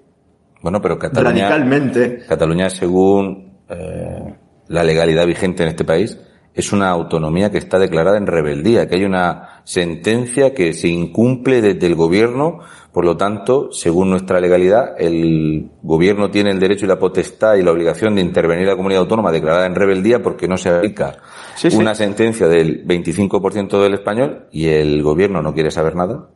Bueno, 0.62 0.80
pero 0.80 0.98
Cataluña... 0.98 1.48
radicalmente 1.48 2.24
Cataluña, 2.26 2.70
según 2.70 3.47
eh, 3.68 4.34
la 4.68 4.84
legalidad 4.84 5.26
vigente 5.26 5.62
en 5.62 5.70
este 5.70 5.84
país, 5.84 6.18
es 6.54 6.72
una 6.72 6.88
autonomía 6.90 7.52
que 7.52 7.58
está 7.58 7.78
declarada 7.78 8.18
en 8.18 8.26
rebeldía, 8.26 8.88
que 8.88 8.96
hay 8.96 9.04
una 9.04 9.60
sentencia 9.62 10.54
que 10.54 10.72
se 10.72 10.88
incumple 10.88 11.62
desde 11.62 11.86
el 11.86 11.94
gobierno, 11.94 12.58
por 12.92 13.04
lo 13.04 13.16
tanto, 13.16 13.70
según 13.70 14.10
nuestra 14.10 14.40
legalidad, 14.40 14.96
el 14.98 15.70
gobierno 15.82 16.30
tiene 16.30 16.50
el 16.50 16.58
derecho 16.58 16.84
y 16.84 16.88
la 16.88 16.98
potestad 16.98 17.54
y 17.54 17.62
la 17.62 17.70
obligación 17.70 18.16
de 18.16 18.22
intervenir 18.22 18.66
la 18.66 18.74
comunidad 18.74 19.02
autónoma 19.02 19.30
declarada 19.30 19.66
en 19.66 19.76
rebeldía 19.76 20.20
porque 20.20 20.48
no 20.48 20.56
se 20.56 20.70
aplica 20.70 21.18
Sí, 21.54 21.70
sí. 21.70 21.76
una 21.76 21.94
sentencia 21.94 22.48
del 22.48 22.84
25% 22.84 23.80
del 23.80 23.94
español 23.94 24.46
y 24.50 24.66
el 24.66 25.00
gobierno 25.02 25.42
no 25.42 25.54
quiere 25.54 25.70
saber 25.70 25.94
nada. 25.94 26.28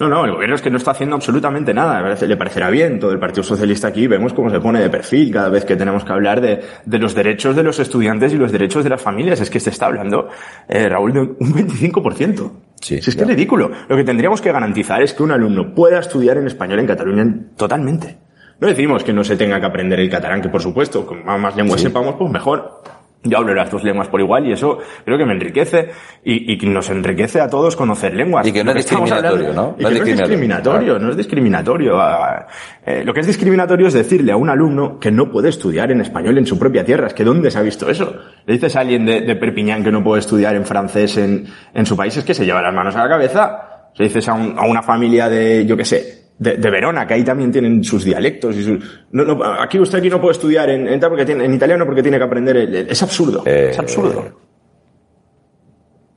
No, 0.00 0.08
no, 0.08 0.24
el 0.24 0.32
gobierno 0.32 0.56
es 0.56 0.62
que 0.62 0.70
no 0.70 0.78
está 0.78 0.92
haciendo 0.92 1.14
absolutamente 1.14 1.74
nada. 1.74 2.00
Le 2.14 2.36
parecerá 2.38 2.70
bien. 2.70 2.98
Todo 2.98 3.12
el 3.12 3.18
Partido 3.18 3.42
Socialista 3.42 3.88
aquí 3.88 4.06
vemos 4.06 4.32
cómo 4.32 4.48
se 4.48 4.58
pone 4.58 4.80
de 4.80 4.88
perfil 4.88 5.30
cada 5.30 5.50
vez 5.50 5.66
que 5.66 5.76
tenemos 5.76 6.06
que 6.06 6.12
hablar 6.12 6.40
de, 6.40 6.62
de 6.86 6.98
los 6.98 7.14
derechos 7.14 7.54
de 7.54 7.62
los 7.62 7.78
estudiantes 7.78 8.32
y 8.32 8.38
los 8.38 8.50
derechos 8.50 8.82
de 8.82 8.88
las 8.88 9.02
familias. 9.02 9.42
Es 9.42 9.50
que 9.50 9.60
se 9.60 9.68
está 9.68 9.86
hablando, 9.86 10.30
eh, 10.68 10.88
Raúl, 10.88 11.12
de 11.12 11.20
un 11.20 11.36
25%. 11.36 12.50
Sí, 12.80 13.02
si 13.02 13.10
es 13.10 13.14
que 13.14 13.22
es 13.24 13.28
ridículo. 13.28 13.70
Lo 13.90 13.94
que 13.94 14.02
tendríamos 14.02 14.40
que 14.40 14.50
garantizar 14.50 15.02
es 15.02 15.12
que 15.12 15.22
un 15.22 15.32
alumno 15.32 15.74
pueda 15.74 16.00
estudiar 16.00 16.38
en 16.38 16.46
español 16.46 16.78
en 16.78 16.86
Cataluña 16.86 17.34
totalmente. 17.58 18.16
No 18.58 18.68
decimos 18.68 19.04
que 19.04 19.12
no 19.12 19.22
se 19.22 19.36
tenga 19.36 19.60
que 19.60 19.66
aprender 19.66 20.00
el 20.00 20.08
catalán, 20.08 20.40
que 20.40 20.48
por 20.48 20.62
supuesto, 20.62 21.04
con 21.04 21.24
más 21.24 21.56
lenguas 21.56 21.82
sepamos, 21.82 22.14
pues 22.14 22.30
mejor 22.30 22.80
yo 23.22 23.36
hablo 23.36 23.54
las 23.54 23.70
dos 23.70 23.84
lenguas 23.84 24.08
por 24.08 24.20
igual 24.20 24.46
y 24.46 24.52
eso 24.52 24.78
creo 25.04 25.18
que 25.18 25.26
me 25.26 25.34
enriquece 25.34 25.90
y, 26.24 26.54
y 26.54 26.66
nos 26.66 26.88
enriquece 26.88 27.40
a 27.40 27.48
todos 27.48 27.76
conocer 27.76 28.14
lenguas. 28.14 28.46
Y 28.46 28.52
que 28.52 28.64
no 28.64 28.70
es 28.70 28.78
discriminatorio, 28.78 29.52
¿no? 29.52 29.76
no, 29.78 29.88
es 29.88 30.04
discriminatorio, 30.04 30.98
no 30.98 31.10
es 31.10 31.16
discriminatorio. 31.16 32.00
Ah, 32.00 32.46
eh, 32.84 33.02
lo 33.04 33.12
que 33.12 33.20
es 33.20 33.26
discriminatorio 33.26 33.88
es 33.88 33.94
decirle 33.94 34.32
a 34.32 34.36
un 34.36 34.48
alumno 34.48 34.98
que 34.98 35.10
no 35.10 35.30
puede 35.30 35.50
estudiar 35.50 35.92
en 35.92 36.00
español 36.00 36.38
en 36.38 36.46
su 36.46 36.58
propia 36.58 36.82
tierra. 36.82 37.08
Es 37.08 37.14
que 37.14 37.24
¿dónde 37.24 37.50
se 37.50 37.58
ha 37.58 37.62
visto 37.62 37.90
eso? 37.90 38.14
Le 38.46 38.54
dices 38.54 38.74
a 38.76 38.80
alguien 38.80 39.04
de, 39.04 39.20
de 39.20 39.36
Perpiñán 39.36 39.84
que 39.84 39.92
no 39.92 40.02
puede 40.02 40.20
estudiar 40.20 40.54
en 40.54 40.64
francés 40.64 41.18
en, 41.18 41.46
en 41.74 41.86
su 41.86 41.96
país, 41.96 42.16
es 42.16 42.24
que 42.24 42.32
se 42.32 42.46
lleva 42.46 42.62
las 42.62 42.72
manos 42.72 42.96
a 42.96 43.02
la 43.02 43.08
cabeza. 43.08 43.90
Le 43.96 44.06
dices 44.06 44.26
a, 44.28 44.32
un, 44.32 44.58
a 44.58 44.62
una 44.62 44.82
familia 44.82 45.28
de, 45.28 45.66
yo 45.66 45.76
qué 45.76 45.84
sé, 45.84 46.19
de, 46.40 46.56
de, 46.56 46.70
Verona, 46.70 47.06
que 47.06 47.12
ahí 47.12 47.22
también 47.22 47.52
tienen 47.52 47.84
sus 47.84 48.02
dialectos 48.02 48.56
y 48.56 48.62
sus... 48.62 49.06
No, 49.12 49.24
no, 49.24 49.44
aquí 49.44 49.78
usted 49.78 49.98
aquí 49.98 50.08
no 50.08 50.18
puede 50.18 50.32
estudiar 50.32 50.70
en, 50.70 50.88
en, 50.88 50.98
porque 50.98 51.26
tiene, 51.26 51.44
en 51.44 51.52
italiano 51.52 51.84
porque 51.84 52.02
tiene 52.02 52.16
que 52.16 52.24
aprender... 52.24 52.56
El, 52.56 52.74
es 52.88 53.02
absurdo, 53.02 53.42
eh, 53.44 53.68
es 53.72 53.78
absurdo. 53.78 54.24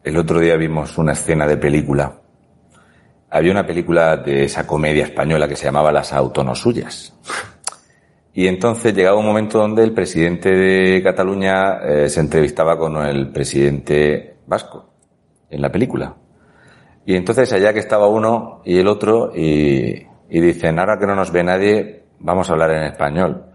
El 0.01 0.15
otro 0.15 0.39
día 0.39 0.56
vimos 0.56 0.98
una 0.98 1.12
escena 1.12 1.46
de 1.46 1.58
película. 1.58 2.22
Había 3.32 3.51
una 3.51 3.68
película 3.68 4.15
de 4.15 4.46
esa 4.46 4.65
comedia 4.65 5.03
española 5.03 5.46
que 5.46 5.58
se 5.58 5.65
llamaba 5.65 5.92
Las 5.92 6.13
Autonosuyas. 6.13 7.13
Y 8.34 8.48
entonces 8.48 8.96
llegaba 8.96 9.18
un 9.18 9.25
momento 9.25 9.60
donde 9.60 9.84
el 9.84 9.94
presidente 9.94 10.50
de 10.50 11.03
Cataluña 11.03 11.80
eh, 11.84 12.10
se 12.10 12.22
entrevistaba 12.22 12.77
con 12.77 12.96
el 13.06 13.30
presidente 13.30 14.38
vasco 14.48 14.89
en 15.50 15.62
la 15.62 15.70
película. 15.70 16.15
Y 17.06 17.18
entonces 17.18 17.51
allá 17.51 17.74
que 17.74 17.80
estaba 17.80 18.08
uno 18.08 18.62
y 18.63 18.77
el 18.77 18.88
otro 18.88 19.34
y, 19.36 20.08
y 20.34 20.42
dicen, 20.42 20.80
ahora 20.80 20.98
que 20.98 21.06
no 21.06 21.13
nos 21.13 21.32
ve 21.32 21.44
nadie, 21.44 22.06
vamos 22.18 22.50
a 22.50 22.54
hablar 22.54 22.72
en 22.72 22.86
español. 22.86 23.46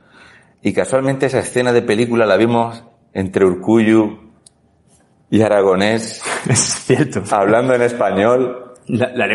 Y 0.62 0.72
casualmente 0.72 1.26
esa 1.26 1.40
escena 1.40 1.72
de 1.72 1.82
película 1.82 2.24
la 2.24 2.36
vimos 2.36 2.84
entre 3.12 3.44
Urcuyu 3.44 4.30
y 5.28 5.42
Aragonés. 5.42 6.22
Es 6.48 6.60
cierto. 6.86 7.24
Hablando 7.32 7.74
en 7.74 7.82
español. 7.82 8.76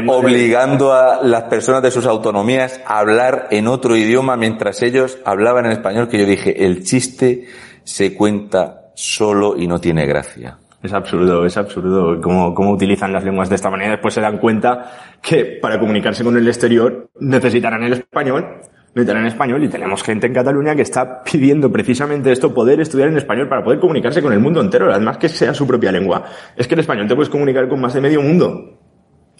obligando 0.08 0.94
a 0.94 1.22
las 1.22 1.44
personas 1.44 1.84
de 1.84 1.92
sus 1.92 2.06
autonomías 2.06 2.80
a 2.86 3.00
hablar 3.00 3.50
en 3.52 3.68
otro 3.68 3.98
idioma 3.98 4.38
mientras 4.38 4.82
ellos 4.82 5.18
hablaban 5.26 5.66
en 5.66 5.74
español, 5.74 6.08
que 6.08 6.20
yo 6.20 6.26
dije, 6.26 6.64
el 6.64 6.86
chiste 6.86 7.48
se 7.84 8.16
cuenta 8.16 8.94
solo 8.96 9.58
y 9.58 9.68
no 9.68 9.82
tiene 9.82 10.06
gracia. 10.06 10.60
Es 10.84 10.92
absurdo, 10.92 11.46
es 11.46 11.56
absurdo 11.56 12.20
cómo, 12.20 12.54
cómo 12.54 12.72
utilizan 12.72 13.14
las 13.14 13.24
lenguas 13.24 13.48
de 13.48 13.56
esta 13.56 13.70
manera. 13.70 13.92
Después 13.92 14.14
se 14.14 14.20
dan 14.20 14.38
cuenta 14.38 15.18
que 15.22 15.58
para 15.62 15.80
comunicarse 15.80 16.26
con 16.26 16.36
el 16.36 16.46
exterior 16.46 17.10
necesitarán 17.22 17.84
el 17.84 17.94
español, 17.94 18.60
necesitarán 18.94 19.26
español 19.26 19.64
y 19.64 19.70
tenemos 19.70 20.04
gente 20.04 20.28
en 20.28 20.34
Cataluña 20.34 20.76
que 20.76 20.82
está 20.82 21.24
pidiendo 21.24 21.72
precisamente 21.72 22.34
esto, 22.34 22.54
poder 22.54 22.82
estudiar 22.82 23.08
en 23.08 23.16
español 23.16 23.48
para 23.48 23.64
poder 23.64 23.80
comunicarse 23.80 24.22
con 24.22 24.34
el 24.34 24.42
mundo 24.42 24.60
entero, 24.60 24.92
además 24.92 25.18
que 25.18 25.30
sea 25.30 25.54
su 25.54 25.66
propia 25.66 25.90
lengua. 25.90 26.26
Es 26.58 26.68
que 26.68 26.74
el 26.74 26.82
español 26.82 27.08
te 27.08 27.16
puedes 27.16 27.30
comunicar 27.30 27.70
con 27.70 27.80
más 27.80 27.94
de 27.94 28.02
medio 28.02 28.22
mundo. 28.22 28.78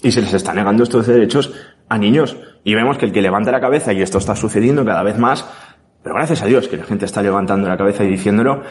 Y 0.02 0.12
se 0.12 0.22
les 0.22 0.34
está 0.34 0.54
negando 0.54 0.84
estos 0.84 1.08
derechos 1.08 1.54
a 1.90 1.98
niños. 1.98 2.38
Y 2.64 2.74
vemos 2.74 2.98
que 2.98 3.06
el 3.06 3.12
que 3.12 3.22
levanta 3.22 3.52
la 3.52 3.60
cabeza, 3.60 3.92
y 3.92 4.02
esto 4.02 4.18
está 4.18 4.36
sucediendo 4.36 4.84
cada 4.86 5.04
vez 5.04 5.18
más, 5.18 5.46
pero 6.04 6.16
gracias 6.16 6.44
a 6.44 6.46
Dios 6.46 6.68
que 6.68 6.76
la 6.76 6.84
gente 6.84 7.06
está 7.06 7.22
levantando 7.22 7.70
la 7.70 7.78
cabeza 7.78 8.04
y 8.04 8.10
diciéndolo, 8.10 8.62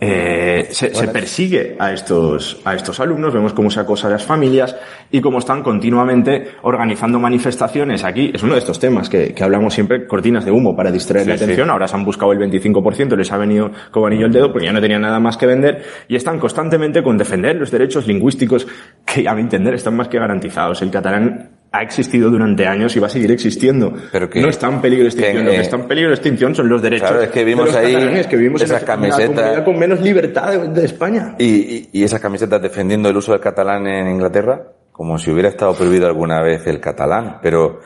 eh, 0.00 0.68
se, 0.70 0.94
se, 0.94 1.08
persigue 1.08 1.74
a 1.80 1.92
estos, 1.92 2.60
a 2.64 2.74
estos 2.74 3.00
alumnos, 3.00 3.34
vemos 3.34 3.52
cómo 3.52 3.70
se 3.70 3.80
acosa 3.80 4.06
a 4.06 4.10
las 4.12 4.24
familias 4.24 4.76
y 5.10 5.20
cómo 5.20 5.38
están 5.38 5.64
continuamente 5.64 6.52
organizando 6.62 7.18
manifestaciones 7.18 8.04
aquí. 8.04 8.30
Es 8.32 8.44
uno 8.44 8.52
de 8.52 8.60
estos 8.60 8.78
temas 8.78 9.08
que, 9.08 9.34
que 9.34 9.42
hablamos 9.42 9.74
siempre, 9.74 10.06
cortinas 10.06 10.44
de 10.44 10.52
humo 10.52 10.76
para 10.76 10.92
distraer 10.92 11.24
sí, 11.24 11.30
la 11.30 11.34
atención. 11.34 11.66
Sí. 11.66 11.72
Ahora 11.72 11.88
se 11.88 11.96
han 11.96 12.04
buscado 12.04 12.32
el 12.32 12.38
25%, 12.38 13.16
les 13.16 13.32
ha 13.32 13.36
venido 13.36 13.72
como 13.90 14.06
anillo 14.06 14.26
el 14.26 14.32
dedo 14.32 14.52
porque 14.52 14.66
ya 14.66 14.72
no 14.72 14.80
tenían 14.80 15.02
nada 15.02 15.18
más 15.18 15.36
que 15.36 15.46
vender 15.46 15.82
y 16.06 16.14
están 16.14 16.38
constantemente 16.38 17.02
con 17.02 17.18
defender 17.18 17.56
los 17.56 17.72
derechos 17.72 18.06
lingüísticos 18.06 18.66
que, 19.04 19.28
a 19.28 19.34
mi 19.34 19.40
entender, 19.40 19.74
están 19.74 19.96
más 19.96 20.06
que 20.06 20.20
garantizados. 20.20 20.82
El 20.82 20.92
catalán 20.92 21.55
ha 21.78 21.82
existido 21.82 22.30
durante 22.30 22.66
años 22.66 22.96
y 22.96 23.00
va 23.00 23.06
a 23.06 23.10
seguir 23.10 23.30
existiendo. 23.30 23.92
Pero 24.10 24.30
que, 24.30 24.40
no 24.40 24.48
está 24.48 24.68
en 24.68 24.80
peligro 24.80 25.04
de 25.04 25.10
extinción. 25.10 25.44
Que, 25.44 25.44
Lo 25.44 25.50
que 25.50 25.60
está 25.60 25.76
en 25.76 25.88
peligro 25.88 26.10
de 26.10 26.14
extinción 26.14 26.54
son 26.54 26.68
los 26.68 26.82
derechos. 26.82 27.08
Claro, 27.08 27.22
es 27.22 27.30
que 27.30 27.44
vimos 27.44 27.74
ahí 27.74 27.94
que 28.28 28.36
vivimos 28.36 28.62
esas 28.62 28.80
en 28.80 28.86
camisetas 28.86 29.60
con 29.62 29.78
menos 29.78 30.00
libertad 30.00 30.50
de, 30.50 30.68
de 30.68 30.84
España. 30.84 31.34
Y, 31.38 31.44
y, 31.44 31.88
y, 31.92 32.04
esas 32.04 32.20
camisetas 32.20 32.60
defendiendo 32.62 33.08
el 33.08 33.16
uso 33.16 33.32
del 33.32 33.40
catalán 33.40 33.86
en 33.86 34.08
Inglaterra, 34.08 34.62
como 34.92 35.18
si 35.18 35.30
hubiera 35.30 35.48
estado 35.48 35.74
prohibido 35.74 36.06
alguna 36.06 36.40
vez 36.42 36.66
el 36.66 36.80
catalán. 36.80 37.38
Pero, 37.42 37.80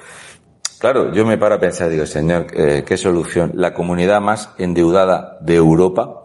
claro, 0.78 1.12
yo 1.12 1.26
me 1.26 1.36
paro 1.36 1.56
a 1.56 1.60
pensar, 1.60 1.90
digo, 1.90 2.06
señor, 2.06 2.46
eh, 2.54 2.84
¿qué 2.86 2.96
solución? 2.96 3.52
La 3.54 3.74
comunidad 3.74 4.20
más 4.20 4.54
endeudada 4.58 5.38
de 5.40 5.56
Europa 5.56 6.20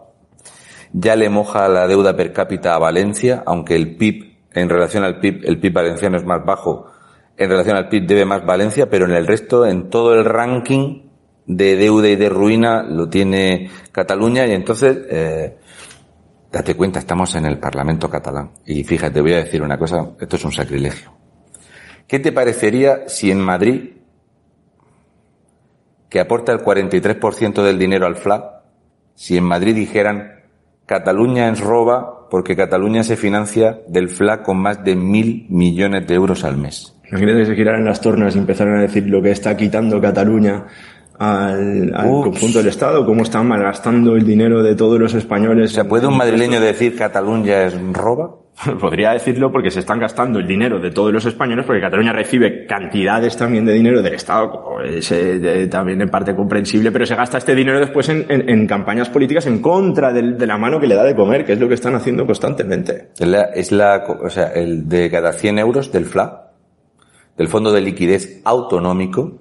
ya 0.92 1.16
le 1.16 1.28
moja 1.28 1.68
la 1.68 1.86
deuda 1.86 2.16
per 2.16 2.32
cápita 2.32 2.74
a 2.74 2.78
Valencia, 2.78 3.42
aunque 3.44 3.74
el 3.76 3.96
PIB, 3.96 4.36
en 4.54 4.68
relación 4.68 5.04
al 5.04 5.20
PIB, 5.20 5.42
el 5.44 5.60
PIB 5.60 5.72
valenciano 5.72 6.16
es 6.16 6.24
más 6.24 6.44
bajo 6.44 6.86
en 7.36 7.50
relación 7.50 7.76
al 7.76 7.88
PIB 7.88 8.06
debe 8.06 8.24
más 8.24 8.44
Valencia, 8.44 8.88
pero 8.88 9.06
en 9.06 9.12
el 9.12 9.26
resto, 9.26 9.66
en 9.66 9.90
todo 9.90 10.14
el 10.14 10.24
ranking 10.24 11.02
de 11.46 11.76
deuda 11.76 12.08
y 12.08 12.16
de 12.16 12.28
ruina 12.28 12.82
lo 12.82 13.08
tiene 13.08 13.70
Cataluña 13.92 14.46
y 14.46 14.52
entonces, 14.52 14.98
eh, 15.08 15.56
date 16.50 16.74
cuenta, 16.74 16.98
estamos 16.98 17.34
en 17.34 17.46
el 17.46 17.58
Parlamento 17.58 18.08
catalán. 18.10 18.50
Y 18.64 18.82
fíjate, 18.84 19.20
voy 19.20 19.34
a 19.34 19.44
decir 19.44 19.62
una 19.62 19.78
cosa, 19.78 20.12
esto 20.18 20.36
es 20.36 20.44
un 20.44 20.52
sacrilegio. 20.52 21.12
¿Qué 22.06 22.18
te 22.18 22.32
parecería 22.32 23.08
si 23.08 23.30
en 23.30 23.40
Madrid, 23.40 23.92
que 26.08 26.20
aporta 26.20 26.52
el 26.52 26.60
43% 26.60 27.62
del 27.62 27.78
dinero 27.78 28.06
al 28.06 28.16
FLA, 28.16 28.62
si 29.14 29.36
en 29.36 29.44
Madrid 29.44 29.74
dijeran 29.74 30.44
Cataluña 30.86 31.48
es 31.48 31.60
roba 31.60 32.28
porque 32.30 32.54
Cataluña 32.54 33.02
se 33.02 33.16
financia 33.16 33.80
del 33.88 34.08
FLA 34.08 34.42
con 34.42 34.58
más 34.58 34.84
de 34.84 34.94
mil 34.94 35.46
millones 35.48 36.06
de 36.06 36.14
euros 36.14 36.44
al 36.44 36.56
mes? 36.56 36.95
Imagínate 37.10 37.40
que 37.40 37.46
se 37.46 37.54
giraran 37.54 37.84
las 37.84 38.00
tornas 38.00 38.34
y 38.34 38.38
empezaran 38.38 38.78
a 38.78 38.82
decir 38.82 39.08
lo 39.08 39.22
que 39.22 39.30
está 39.30 39.56
quitando 39.56 40.00
Cataluña 40.00 40.64
al, 41.18 41.94
al 41.94 42.08
conjunto 42.08 42.58
del 42.58 42.68
Estado, 42.68 43.06
cómo 43.06 43.22
están 43.22 43.46
malgastando 43.46 44.16
el 44.16 44.24
dinero 44.24 44.62
de 44.62 44.74
todos 44.74 44.98
los 44.98 45.14
españoles. 45.14 45.70
O 45.72 45.74
sea, 45.74 45.84
¿puede 45.84 46.06
un 46.06 46.16
madrileño 46.16 46.60
decir 46.60 46.96
Cataluña 46.96 47.64
es 47.64 47.80
roba? 47.92 48.36
Podría 48.80 49.12
decirlo 49.12 49.52
porque 49.52 49.70
se 49.70 49.80
están 49.80 50.00
gastando 50.00 50.38
el 50.38 50.46
dinero 50.46 50.78
de 50.78 50.90
todos 50.90 51.12
los 51.12 51.24
españoles, 51.26 51.64
porque 51.66 51.80
Cataluña 51.80 52.12
recibe 52.12 52.66
cantidades 52.66 53.36
también 53.36 53.66
de 53.66 53.74
dinero 53.74 54.00
del 54.02 54.14
Estado, 54.14 54.50
como 54.50 54.80
es 54.80 55.10
eh, 55.12 55.68
también 55.70 56.00
en 56.00 56.08
parte 56.08 56.34
comprensible, 56.34 56.90
pero 56.90 57.04
se 57.04 57.14
gasta 57.14 57.38
este 57.38 57.54
dinero 57.54 57.78
después 57.78 58.08
en, 58.08 58.24
en, 58.28 58.48
en 58.48 58.66
campañas 58.66 59.10
políticas 59.10 59.46
en 59.46 59.60
contra 59.60 60.12
de, 60.12 60.32
de, 60.32 60.46
la 60.46 60.56
mano 60.56 60.80
que 60.80 60.86
le 60.86 60.94
da 60.94 61.04
de 61.04 61.14
comer, 61.14 61.44
que 61.44 61.52
es 61.52 61.60
lo 61.60 61.68
que 61.68 61.74
están 61.74 61.94
haciendo 61.94 62.24
constantemente. 62.24 63.08
Es 63.18 63.26
la, 63.26 63.42
es 63.42 63.72
la 63.72 64.04
o 64.06 64.30
sea, 64.30 64.48
el 64.48 64.88
de 64.88 65.10
cada 65.10 65.32
100 65.32 65.58
euros 65.58 65.92
del 65.92 66.06
FLA, 66.06 66.45
del 67.36 67.48
Fondo 67.48 67.70
de 67.72 67.80
Liquidez 67.80 68.40
Autonómico, 68.44 69.38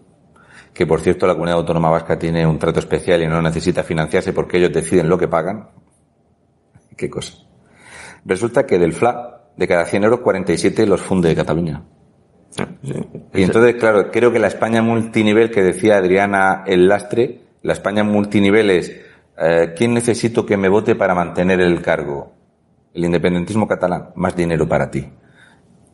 que 0.74 0.86
por 0.86 1.00
cierto 1.00 1.25
la 1.25 1.34
comunidad 1.34 1.60
autónoma 1.60 1.90
vasca 1.90 2.20
tiene 2.20 2.46
un 2.46 2.60
trato 2.60 2.80
especial 2.80 3.24
y 3.24 3.28
no 3.28 3.42
necesita 3.42 3.84
financiarse 3.84 4.34
porque 4.34 4.58
ellos 4.58 4.74
deciden 4.74 5.08
lo 5.08 5.18
que 5.18 5.28
pagan. 5.28 5.70
¿Qué 6.98 7.10
cosa? 7.10 7.34
Resulta 8.25 8.66
que 8.66 8.78
del 8.78 8.94
FLA, 8.94 9.52
de 9.56 9.68
cada 9.68 9.86
100 9.86 10.04
euros, 10.04 10.20
47 10.20 10.86
los 10.86 11.02
funde 11.02 11.36
Cataluña. 11.36 11.84
Sí. 12.84 12.94
Y 13.34 13.44
entonces, 13.44 13.75
claro, 13.75 14.10
creo 14.12 14.32
que 14.32 14.40
la 14.40 14.48
España 14.48 14.82
multinivel 14.82 15.52
que 15.52 15.62
decía 15.62 15.98
Adriana 15.98 16.64
el 16.66 16.88
lastre, 16.88 17.42
la 17.62 17.74
España 17.74 18.04
multinivel 18.04 18.70
es, 18.70 18.92
eh, 19.38 19.74
¿quién 19.75 19.94
necesito 19.94 20.46
que 20.46 20.58
me 20.58 20.70
vote 20.70 20.96
para 20.96 21.16
mantener 21.16 21.62
el 21.62 21.82
cargo? 21.82 22.34
El 22.94 23.06
independentismo 23.06 23.68
catalán, 23.68 24.12
más 24.16 24.36
dinero 24.36 24.68
para 24.68 24.90
ti. 24.90 25.10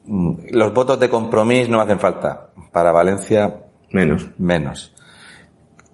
Mm, 0.05 0.34
los 0.51 0.74
votos 0.74 1.00
de 1.00 1.10
compromiso 1.10 1.72
no 1.72 1.81
hacen 1.81 2.00
falta. 2.00 2.50
Para 2.72 2.91
Valencia, 2.91 3.53
menos. 3.91 4.29
Menos. 4.38 4.93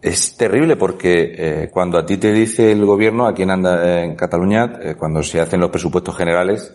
Es 0.01 0.37
terrible 0.37 0.75
porque 0.75 1.33
eh, 1.37 1.69
cuando 1.71 1.97
a 1.97 2.05
ti 2.05 2.17
te 2.17 2.31
dice 2.31 2.71
el 2.71 2.85
gobierno, 2.85 3.25
a 3.25 3.33
quien 3.33 3.49
anda 3.49 4.03
en 4.03 4.15
Cataluña, 4.15 4.79
eh, 4.81 4.95
cuando 4.95 5.23
se 5.23 5.41
hacen 5.41 5.59
los 5.59 5.71
presupuestos 5.71 6.15
generales, 6.15 6.73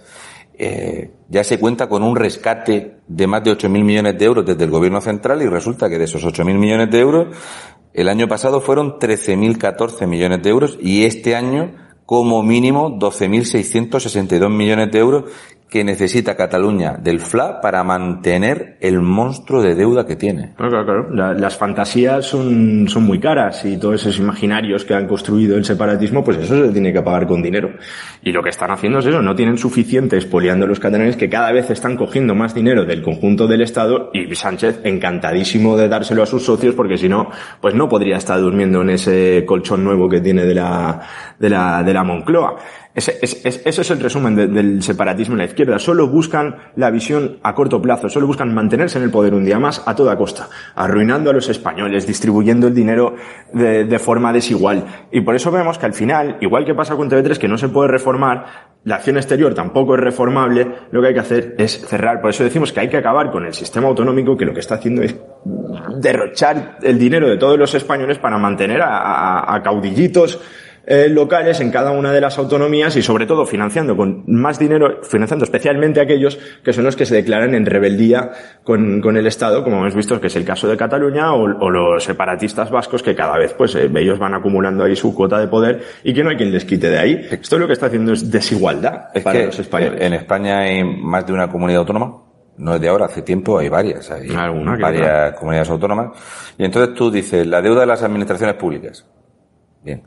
eh, 0.59 1.11
ya 1.29 1.45
se 1.45 1.59
cuenta 1.59 1.89
con 1.89 2.03
un 2.03 2.17
rescate 2.17 2.99
de 3.07 3.27
más 3.27 3.43
de 3.45 3.53
8.000 3.53 3.85
millones 3.85 4.19
de 4.19 4.25
euros 4.25 4.45
desde 4.45 4.65
el 4.65 4.71
gobierno 4.71 5.01
central 5.01 5.41
y 5.41 5.47
resulta 5.47 5.89
que 5.89 5.99
de 5.99 6.05
esos 6.05 6.25
8.000 6.25 6.59
millones 6.59 6.91
de 6.91 6.99
euros, 6.99 7.29
el 7.95 8.09
año 8.09 8.29
pasado 8.29 8.61
fueron 8.61 8.99
13.014 8.99 10.07
millones 10.07 10.43
de 10.43 10.51
euros 10.51 10.79
y 10.81 11.05
este 11.05 11.35
año 11.37 11.73
como 12.05 12.43
mínimo 12.43 12.99
12.662 12.99 14.51
millones 14.51 14.91
de 14.91 14.99
euros 14.99 15.25
que 15.73 15.85
necesita 15.85 16.37
Cataluña 16.37 16.99
del 17.03 17.19
FLA 17.19 17.63
para 17.63 17.83
mantener 17.83 18.77
el 18.81 19.01
monstruo 19.01 19.63
de 19.63 19.75
deuda 19.75 20.05
que 20.05 20.17
tiene. 20.17 20.53
Claro, 20.55 20.85
claro, 20.85 21.09
claro. 21.09 21.39
las 21.39 21.57
fantasías 21.57 22.27
son, 22.27 22.87
son 22.91 23.05
muy 23.05 23.19
caras 23.19 23.65
y 23.65 23.79
todos 23.79 24.03
esos 24.03 24.19
imaginarios 24.19 24.85
que 24.85 24.93
han 24.93 25.09
construido 25.09 25.57
el 25.57 25.65
separatismo, 25.65 26.23
pues 26.23 26.37
eso 26.37 26.67
se 26.67 26.73
tiene 26.73 26.93
que 26.93 27.01
pagar 27.01 27.27
con 27.27 27.43
dinero. 27.43 27.71
Y 28.23 28.33
lo 28.33 28.43
que 28.43 28.51
están 28.51 28.71
haciendo 28.71 28.99
es 28.99 29.07
eso, 29.07 29.23
no 29.23 29.35
tienen 29.35 29.57
suficiente 29.57 30.17
expoliando 30.17 30.67
a 30.67 30.69
los 30.69 30.79
catalanes 30.79 31.17
que 31.17 31.31
cada 31.31 31.51
vez 31.53 31.71
están 31.71 31.97
cogiendo 31.97 32.35
más 32.35 32.55
dinero 32.55 32.85
del 32.85 33.01
conjunto 33.01 33.47
del 33.47 33.63
Estado 33.63 34.11
y 34.13 34.35
Sánchez 34.35 34.81
encantadísimo 34.85 35.79
de 35.79 35.89
dárselo 35.89 36.23
a 36.23 36.27
sus 36.27 36.45
socios 36.45 36.75
porque 36.75 36.99
si 36.99 37.09
no, 37.09 37.31
pues 37.63 37.75
no 37.75 37.89
podría 37.89 38.19
estar 38.19 38.39
durmiendo 38.39 38.83
en 38.83 38.91
ese 38.91 39.45
colchón 39.47 39.85
nuevo 39.85 40.07
que 40.07 40.21
tiene 40.21 40.45
de 40.45 40.55
la, 40.55 41.01
de 41.39 41.49
la, 41.49 41.83
de 41.83 41.95
la 41.95 42.05
Moncloa. 42.05 42.59
Ese, 42.95 43.19
es 43.23 43.91
el 43.91 44.01
resumen 44.01 44.37
del 44.37 44.83
separatismo 44.83 45.35
en 45.35 45.39
la 45.39 45.45
izquierda. 45.47 45.79
Solo 45.79 46.09
buscan 46.09 46.57
la 46.77 46.91
visión 46.91 47.39
a 47.43 47.55
corto 47.55 47.81
plazo, 47.81 48.11
solo 48.11 48.27
buscan 48.27 48.53
mantenerse 48.53 48.99
en 48.99 49.05
el 49.05 49.11
poder 49.11 49.33
un 49.33 49.45
día 49.45 49.59
más 49.59 49.83
a 49.87 49.95
toda 49.95 50.17
costa, 50.19 50.49
arruinando 50.75 51.31
a 51.31 51.33
los 51.33 51.49
españoles, 51.49 52.07
distribuyendo 52.07 52.67
el 52.67 52.75
dinero 52.75 53.15
de, 53.55 53.85
de 53.85 53.99
forma 53.99 54.31
desigual. 54.33 54.85
Y 55.11 55.23
por 55.23 55.35
eso 55.35 55.51
vemos 55.51 55.79
que 55.79 55.87
al 55.87 55.95
final, 55.95 56.37
igual 56.41 56.67
que 56.67 56.75
pasa 56.75 56.95
con 56.95 57.09
TV3, 57.09 57.39
que 57.39 57.49
no 57.49 57.57
se 57.57 57.71
puede 57.71 57.89
reformar, 57.89 58.73
la 58.85 58.97
acción 58.97 59.17
exterior 59.17 59.55
tampoco 59.55 59.95
es 59.95 60.01
reformable, 60.01 60.67
lo 60.91 61.01
que 61.01 61.09
hay 61.09 61.15
que 61.15 61.21
hacer 61.21 61.55
es 61.59 61.87
cerrar. 61.87 62.21
Por 62.21 62.29
eso 62.29 62.45
decimos 62.45 62.73
que 62.73 62.81
hay 62.81 62.89
que 62.89 62.99
acabar 62.99 63.31
con 63.31 63.47
el 63.47 63.55
sistema 63.55 63.89
autonómico 63.89 64.37
que 64.37 64.45
lo 64.45 64.53
que 64.53 64.61
está 64.61 64.75
haciendo 64.75 65.03
es 65.03 65.17
derrochar 65.99 66.79
el 66.83 66.99
dinero 66.99 67.29
de 67.29 67.39
todos 67.39 67.59
los 67.59 67.75
españoles 67.75 68.19
para 68.19 68.37
mantener 68.37 68.83
a, 68.83 69.55
a 69.55 69.63
caudillitos 69.63 70.41
eh, 70.87 71.09
locales 71.09 71.61
en 71.61 71.71
cada 71.71 71.93
una 71.93 72.13
de 72.13 72.21
las 72.21 72.39
autonomías 72.39 72.97
y 72.97 73.03
sobre 73.03 73.27
todo 73.27 73.47
financiando 73.47 73.97
con 73.97 74.25
más 74.27 74.59
dinero, 74.59 75.01
financiando 75.03 75.45
especialmente 75.45 76.01
aquellos 76.01 76.39
que 76.65 76.73
son 76.73 76.85
los 76.85 76.97
que 76.97 77.07
se 77.07 77.15
declaran 77.15 77.55
en 77.55 77.67
rebeldía 77.67 78.31
con, 78.65 79.01
con 79.01 79.17
el 79.17 79.27
Estado, 79.27 79.63
como 79.65 79.79
hemos 79.79 79.95
visto 79.95 80.21
que 80.21 80.27
es 80.27 80.37
el 80.37 80.45
caso 80.45 80.69
de 80.69 80.77
Cataluña 80.77 81.33
o, 81.33 81.43
o 81.43 81.71
los 81.71 82.05
separatistas 82.05 82.71
vascos 82.71 83.03
que 83.03 83.15
cada 83.15 83.39
vez 83.39 83.55
pues 83.55 83.75
eh, 83.75 83.91
ellos 83.95 84.19
van 84.19 84.35
acumulando 84.35 84.85
ahí 84.85 84.97
su 84.97 85.15
cuota 85.15 85.39
de 85.39 85.49
poder 85.49 85.83
y 86.03 86.13
que 86.13 86.25
no 86.25 86.31
hay 86.31 86.37
quien 86.37 86.53
les 86.53 86.65
quite 86.65 86.91
de 86.91 86.99
ahí. 86.99 87.29
Esto 87.31 87.59
lo 87.59 87.67
que 87.67 87.75
está 87.75 87.87
haciendo 87.87 88.13
es 88.13 88.31
desigualdad 88.31 89.09
es 89.15 89.23
para 89.23 89.39
que 89.39 89.47
los 89.47 89.59
españoles. 89.59 90.01
En 90.01 90.13
España 90.15 90.59
hay 90.59 90.85
más 90.85 91.27
de 91.27 91.33
una 91.33 91.49
comunidad 91.49 91.81
autónoma. 91.81 92.23
No 92.59 92.75
es 92.75 92.81
de 92.81 92.89
ahora, 92.89 93.07
hace 93.07 93.23
tiempo 93.23 93.59
hay 93.59 93.69
varias, 93.69 94.11
hay 94.11 94.29
Alguna 94.35 94.77
varias 94.77 95.33
comunidades 95.35 95.71
autónomas. 95.71 96.11
Y 96.59 96.65
entonces 96.65 96.95
tú 96.95 97.11
dices, 97.11 97.47
la 97.47 97.63
deuda 97.63 97.81
de 97.81 97.87
las 97.87 98.03
administraciones 98.03 98.57
públicas. 98.57 99.07
Bien. 99.83 100.03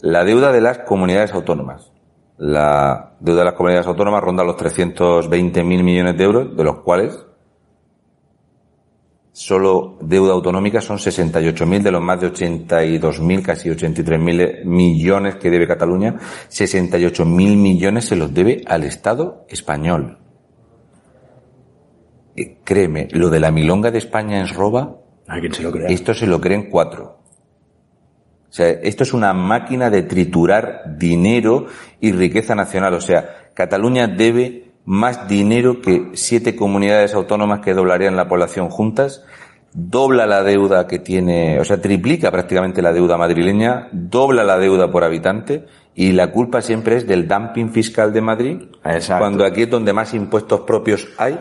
La 0.00 0.24
deuda 0.24 0.52
de 0.52 0.60
las 0.60 0.78
comunidades 0.80 1.32
autónomas. 1.32 1.92
La 2.38 3.16
deuda 3.20 3.40
de 3.40 3.44
las 3.46 3.54
comunidades 3.54 3.86
autónomas 3.88 4.22
ronda 4.22 4.44
los 4.44 4.56
320.000 4.56 5.62
millones 5.82 6.16
de 6.16 6.24
euros, 6.24 6.56
de 6.56 6.64
los 6.64 6.80
cuales 6.80 7.24
solo 9.32 9.98
deuda 10.00 10.32
autonómica 10.32 10.80
son 10.80 10.98
68.000 10.98 11.82
de 11.82 11.90
los 11.92 12.02
más 12.02 12.20
de 12.20 12.32
82.000, 12.32 13.42
casi 13.42 13.68
83.000 13.70 14.64
millones 14.64 15.36
que 15.36 15.50
debe 15.50 15.66
Cataluña. 15.66 16.16
68.000 16.48 17.24
millones 17.56 18.04
se 18.06 18.16
los 18.16 18.32
debe 18.32 18.62
al 18.66 18.84
Estado 18.84 19.44
español. 19.48 20.18
Eh, 22.36 22.58
Créeme, 22.64 23.08
lo 23.12 23.30
de 23.30 23.40
la 23.40 23.50
milonga 23.50 23.90
de 23.90 23.98
España 23.98 24.42
es 24.42 24.54
roba, 24.54 24.96
Hay 25.26 25.40
quien 25.40 25.52
se 25.54 25.62
lo 25.62 25.72
crea. 25.72 25.88
esto 25.88 26.14
se 26.14 26.26
lo 26.26 26.40
creen 26.40 26.68
cuatro. 26.70 27.17
O 28.48 28.52
sea, 28.52 28.68
esto 28.68 29.02
es 29.02 29.12
una 29.12 29.32
máquina 29.34 29.90
de 29.90 30.02
triturar 30.02 30.96
dinero 30.98 31.66
y 32.00 32.12
riqueza 32.12 32.54
nacional. 32.54 32.94
O 32.94 33.00
sea, 33.00 33.50
Cataluña 33.54 34.06
debe 34.06 34.70
más 34.84 35.28
dinero 35.28 35.82
que 35.82 36.12
siete 36.14 36.56
comunidades 36.56 37.12
autónomas 37.12 37.60
que 37.60 37.74
doblarían 37.74 38.16
la 38.16 38.26
población 38.26 38.70
juntas. 38.70 39.22
Dobla 39.74 40.26
la 40.26 40.42
deuda 40.42 40.86
que 40.86 40.98
tiene, 40.98 41.60
o 41.60 41.64
sea, 41.64 41.78
triplica 41.78 42.30
prácticamente 42.30 42.80
la 42.80 42.94
deuda 42.94 43.18
madrileña, 43.18 43.88
dobla 43.92 44.44
la 44.44 44.56
deuda 44.58 44.90
por 44.90 45.04
habitante 45.04 45.66
y 45.94 46.12
la 46.12 46.32
culpa 46.32 46.62
siempre 46.62 46.96
es 46.96 47.06
del 47.06 47.28
dumping 47.28 47.70
fiscal 47.70 48.14
de 48.14 48.20
Madrid, 48.22 48.62
Exacto. 48.82 49.20
cuando 49.20 49.44
aquí 49.44 49.62
es 49.62 49.70
donde 49.70 49.92
más 49.92 50.14
impuestos 50.14 50.60
propios 50.60 51.06
hay. 51.18 51.38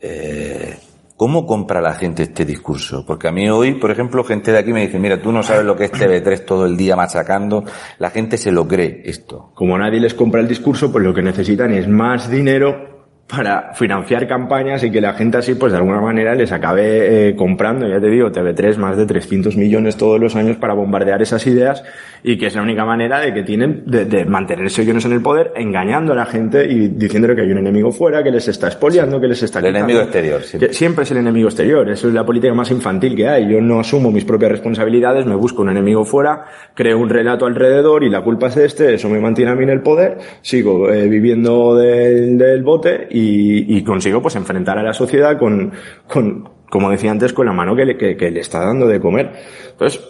Eh, 0.00 0.78
¿Cómo 1.16 1.46
compra 1.46 1.80
la 1.80 1.94
gente 1.94 2.24
este 2.24 2.44
discurso? 2.44 3.04
Porque 3.06 3.28
a 3.28 3.32
mí 3.32 3.48
hoy, 3.48 3.74
por 3.74 3.92
ejemplo, 3.92 4.24
gente 4.24 4.50
de 4.50 4.58
aquí 4.58 4.72
me 4.72 4.80
dice, 4.80 4.98
mira, 4.98 5.22
tú 5.22 5.30
no 5.30 5.44
sabes 5.44 5.64
lo 5.64 5.76
que 5.76 5.84
es 5.84 5.92
TV3 5.92 6.44
todo 6.44 6.66
el 6.66 6.76
día 6.76 6.96
machacando. 6.96 7.64
La 7.98 8.10
gente 8.10 8.36
se 8.36 8.50
lo 8.50 8.66
cree 8.66 9.02
esto. 9.04 9.52
Como 9.54 9.78
nadie 9.78 10.00
les 10.00 10.14
compra 10.14 10.40
el 10.40 10.48
discurso, 10.48 10.90
pues 10.90 11.04
lo 11.04 11.14
que 11.14 11.22
necesitan 11.22 11.72
es 11.72 11.86
más 11.86 12.28
dinero 12.28 12.93
para 13.26 13.72
financiar 13.72 14.28
campañas 14.28 14.84
y 14.84 14.90
que 14.90 15.00
la 15.00 15.14
gente 15.14 15.38
así, 15.38 15.54
pues 15.54 15.72
de 15.72 15.78
alguna 15.78 16.00
manera 16.00 16.34
les 16.34 16.52
acabe 16.52 17.28
eh, 17.30 17.34
comprando, 17.34 17.88
ya 17.88 17.98
te 17.98 18.08
digo, 18.08 18.30
TV3 18.30 18.76
más 18.76 18.96
de 18.98 19.06
300 19.06 19.56
millones 19.56 19.96
todos 19.96 20.20
los 20.20 20.36
años 20.36 20.56
para 20.58 20.74
bombardear 20.74 21.22
esas 21.22 21.46
ideas 21.46 21.82
y 22.22 22.36
que 22.36 22.46
es 22.46 22.54
la 22.54 22.62
única 22.62 22.84
manera 22.84 23.20
de 23.20 23.32
que 23.32 23.42
tienen 23.42 23.82
de, 23.86 24.04
de 24.04 24.24
mantenerse 24.26 24.82
ellos 24.82 25.04
en 25.06 25.12
el 25.12 25.22
poder, 25.22 25.52
engañando 25.56 26.12
a 26.12 26.16
la 26.16 26.26
gente 26.26 26.66
y 26.70 26.88
diciéndole 26.88 27.34
que 27.34 27.42
hay 27.42 27.50
un 27.50 27.58
enemigo 27.58 27.90
fuera, 27.90 28.22
que 28.22 28.30
les 28.30 28.46
está 28.48 28.66
expoliando, 28.66 29.20
que 29.20 29.28
les 29.28 29.42
está 29.42 29.58
El 29.60 29.66
quitando. 29.66 29.84
enemigo 29.84 30.00
exterior, 30.02 30.42
siempre. 30.42 30.68
Que 30.68 30.74
siempre 30.74 31.02
es 31.04 31.10
el 31.10 31.16
enemigo 31.18 31.48
exterior, 31.48 31.90
eso 31.90 32.08
es 32.08 32.14
la 32.14 32.24
política 32.26 32.52
más 32.52 32.70
infantil 32.70 33.16
que 33.16 33.26
hay. 33.26 33.50
Yo 33.50 33.60
no 33.60 33.80
asumo 33.80 34.10
mis 34.10 34.24
propias 34.24 34.52
responsabilidades, 34.52 35.24
me 35.26 35.34
busco 35.34 35.62
un 35.62 35.70
enemigo 35.70 36.04
fuera, 36.04 36.44
creo 36.74 36.98
un 36.98 37.08
relato 37.08 37.46
alrededor 37.46 38.04
y 38.04 38.10
la 38.10 38.22
culpa 38.22 38.48
es 38.48 38.54
de 38.54 38.66
este, 38.66 38.94
eso 38.94 39.08
me 39.08 39.18
mantiene 39.18 39.50
a 39.50 39.54
mí 39.54 39.64
en 39.64 39.70
el 39.70 39.80
poder, 39.80 40.18
sigo 40.42 40.90
eh, 40.90 41.08
viviendo 41.08 41.74
del, 41.74 42.36
del 42.38 42.62
bote 42.62 43.08
y, 43.14 43.76
y 43.76 43.84
consigo 43.84 44.20
pues 44.20 44.34
enfrentar 44.34 44.76
a 44.76 44.82
la 44.82 44.92
sociedad 44.92 45.38
con, 45.38 45.72
con, 46.08 46.48
como 46.68 46.90
decía 46.90 47.12
antes, 47.12 47.32
con 47.32 47.46
la 47.46 47.52
mano 47.52 47.76
que 47.76 47.84
le, 47.84 47.96
que, 47.96 48.16
que 48.16 48.30
le 48.30 48.40
está 48.40 48.60
dando 48.60 48.88
de 48.88 48.98
comer. 49.00 49.32
Entonces, 49.70 50.02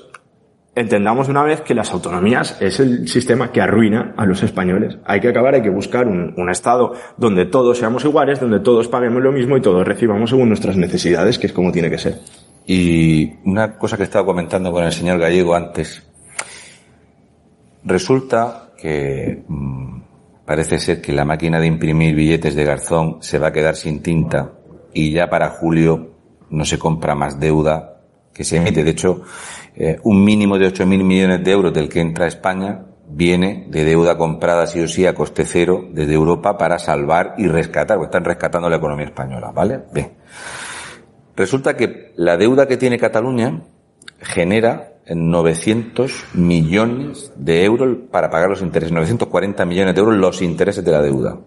entendamos 0.75 1.29
una 1.29 1.43
vez 1.43 1.61
que 1.61 1.75
las 1.75 1.93
autonomías 1.93 2.57
es 2.63 2.81
el 2.81 3.07
sistema 3.07 3.53
que 3.53 3.61
arruina 3.61 4.15
a 4.17 4.25
los 4.25 4.43
españoles. 4.43 4.97
Hay 5.05 5.21
que 5.21 5.29
acabar, 5.29 5.55
hay 5.55 5.63
que 5.63 5.69
buscar 5.69 6.07
un, 6.07 6.33
un 6.37 6.51
Estado 6.51 6.95
donde 7.19 7.45
todos 7.45 7.77
seamos 7.79 8.05
iguales, 8.07 8.41
donde 8.41 8.61
todos 8.61 8.89
paguemos 8.89 9.23
lo 9.23 9.33
mismo 9.33 9.59
y 9.59 9.61
todos 9.61 9.87
recibamos 9.87 10.31
según 10.31 10.49
nuestras 10.49 10.79
necesidades, 10.79 11.39
que 11.39 11.49
es 11.49 11.53
como 11.53 11.73
tiene 11.73 11.91
que 11.91 11.99
ser. 11.99 12.21
Y 12.67 13.35
una 13.45 13.77
cosa 13.77 13.99
que 13.99 14.05
estaba 14.05 14.25
comentando 14.25 14.73
con 14.73 14.83
el 14.83 14.93
señor 14.93 15.19
Gallego 15.19 15.55
antes. 15.55 16.03
Resulta 17.85 18.71
que 18.81 19.45
mm, 19.47 19.94
parece 20.45 20.79
ser 20.79 21.01
que 21.01 21.13
la 21.13 21.25
máquina 21.25 21.59
de 21.61 21.67
imprimir 21.67 22.15
billetes 22.15 22.55
de 22.55 22.65
Garzón 22.65 23.19
se 23.21 23.39
va 23.39 23.49
a 23.49 23.53
quedar 23.53 23.77
sin 23.77 24.03
tinta 24.03 24.53
y 24.93 25.13
ya 25.13 25.29
para 25.29 25.51
julio 25.51 26.15
no 26.51 26.65
se 26.65 26.79
compra 26.79 27.15
más 27.15 27.41
deuda 27.41 28.01
que 28.33 28.45
se 28.45 28.57
emite. 28.57 28.85
De 28.85 28.91
hecho, 28.91 29.23
eh, 29.75 29.99
un 30.03 30.25
mínimo 30.25 30.59
de 30.59 30.73
8.000 30.73 30.87
millones 31.05 31.45
de 31.45 31.51
euros 31.51 31.73
del 31.73 31.89
que 31.89 32.01
entra 32.01 32.27
a 32.27 32.29
España 32.29 32.87
viene 33.07 33.67
de 33.69 33.85
deuda 33.85 34.17
comprada 34.17 34.67
sí 34.67 34.81
o 34.81 34.89
sí 34.89 35.07
a 35.07 35.15
coste 35.15 35.45
cero 35.45 35.89
desde 35.93 36.15
Europa 36.15 36.57
para 36.57 36.79
salvar 36.79 37.35
y 37.39 37.47
rescatar, 37.47 37.97
porque 37.97 38.09
están 38.09 38.25
rescatando 38.25 38.69
la 38.69 38.77
economía 38.77 39.07
española, 39.07 39.53
¿vale? 39.53 39.81
Bien. 39.93 40.13
Resulta 41.37 41.77
que 41.77 42.13
la 42.17 42.37
deuda 42.37 42.67
que 42.67 42.77
tiene 42.77 42.99
Cataluña 42.99 43.63
genera 44.21 44.94
900 45.09 46.35
millones 46.35 47.33
de 47.37 47.65
euros 47.65 47.97
para 48.11 48.31
pagar 48.31 48.49
los 48.49 48.63
intereses, 48.63 48.93
940 48.93 49.65
millones 49.65 49.95
de 49.95 50.01
euros 50.01 50.17
los 50.17 50.43
intereses 50.43 50.85
de 50.85 50.91
la 50.91 51.03
deuda. 51.03 51.39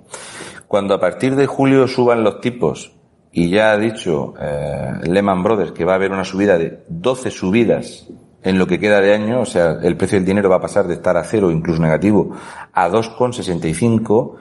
Cuando 0.67 0.93
a 0.93 0.99
partir 0.99 1.35
de 1.35 1.47
julio 1.47 1.87
suban 1.87 2.23
los 2.23 2.41
tipos 2.41 2.93
y 3.31 3.49
ya 3.49 3.71
ha 3.71 3.77
dicho 3.77 4.33
eh, 4.39 4.91
Lehman 5.03 5.43
Brothers 5.43 5.71
que 5.71 5.85
va 5.85 5.93
a 5.93 5.95
haber 5.95 6.11
una 6.11 6.23
subida 6.23 6.57
de 6.57 6.83
12 6.89 7.31
subidas 7.31 8.07
en 8.43 8.57
lo 8.57 8.67
que 8.67 8.79
queda 8.79 9.01
de 9.01 9.13
año, 9.13 9.41
o 9.41 9.45
sea, 9.45 9.77
el 9.81 9.97
precio 9.97 10.17
del 10.17 10.25
dinero 10.25 10.49
va 10.49 10.57
a 10.57 10.61
pasar 10.61 10.87
de 10.87 10.93
estar 10.93 11.17
a 11.17 11.23
cero, 11.23 11.51
incluso 11.51 11.81
negativo, 11.81 12.31
a 12.71 12.89
2,65, 12.89 14.35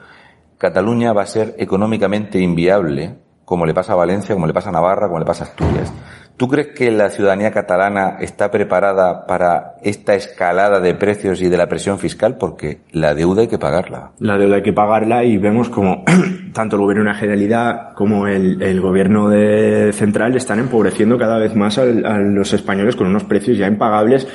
Cataluña 0.57 1.13
va 1.13 1.23
a 1.23 1.27
ser 1.27 1.55
económicamente 1.57 2.39
inviable, 2.39 3.17
como 3.43 3.65
le 3.65 3.73
pasa 3.73 3.93
a 3.93 3.95
Valencia, 3.95 4.33
como 4.33 4.47
le 4.47 4.53
pasa 4.53 4.69
a 4.69 4.73
Navarra, 4.73 5.07
como 5.07 5.19
le 5.19 5.25
pasa 5.25 5.43
a 5.43 5.47
Asturias. 5.47 5.91
¿Tú 6.37 6.47
crees 6.47 6.67
que 6.67 6.91
la 6.91 7.09
ciudadanía 7.09 7.49
catalana 7.49 8.17
está 8.19 8.51
preparada 8.51 9.25
para 9.25 9.73
esta 9.81 10.13
escalada 10.13 10.79
de 10.79 10.93
precios 10.93 11.41
y 11.41 11.49
de 11.49 11.57
la 11.57 11.67
presión 11.67 11.97
fiscal? 11.97 12.37
Porque 12.37 12.81
la 12.91 13.15
deuda 13.15 13.41
hay 13.41 13.47
que 13.47 13.57
pagarla. 13.57 14.11
La 14.19 14.37
deuda 14.37 14.57
hay 14.57 14.61
que 14.61 14.71
pagarla 14.73 15.23
y 15.23 15.37
vemos 15.37 15.67
como 15.69 16.03
tanto 16.53 16.75
el 16.75 16.83
gobierno 16.83 17.05
de 17.05 17.09
la 17.09 17.15
Generalidad 17.15 17.93
como 17.95 18.27
el, 18.27 18.61
el 18.61 18.79
gobierno 18.81 19.29
de 19.29 19.91
central 19.93 20.35
están 20.35 20.59
empobreciendo 20.59 21.17
cada 21.17 21.39
vez 21.39 21.55
más 21.55 21.79
al- 21.79 22.05
a, 22.05 22.19
los 22.19 22.53
españoles 22.53 22.95
con 22.95 23.07
unos 23.07 23.23
precios 23.23 23.57
ya 23.57 23.65
impagables 23.65 24.27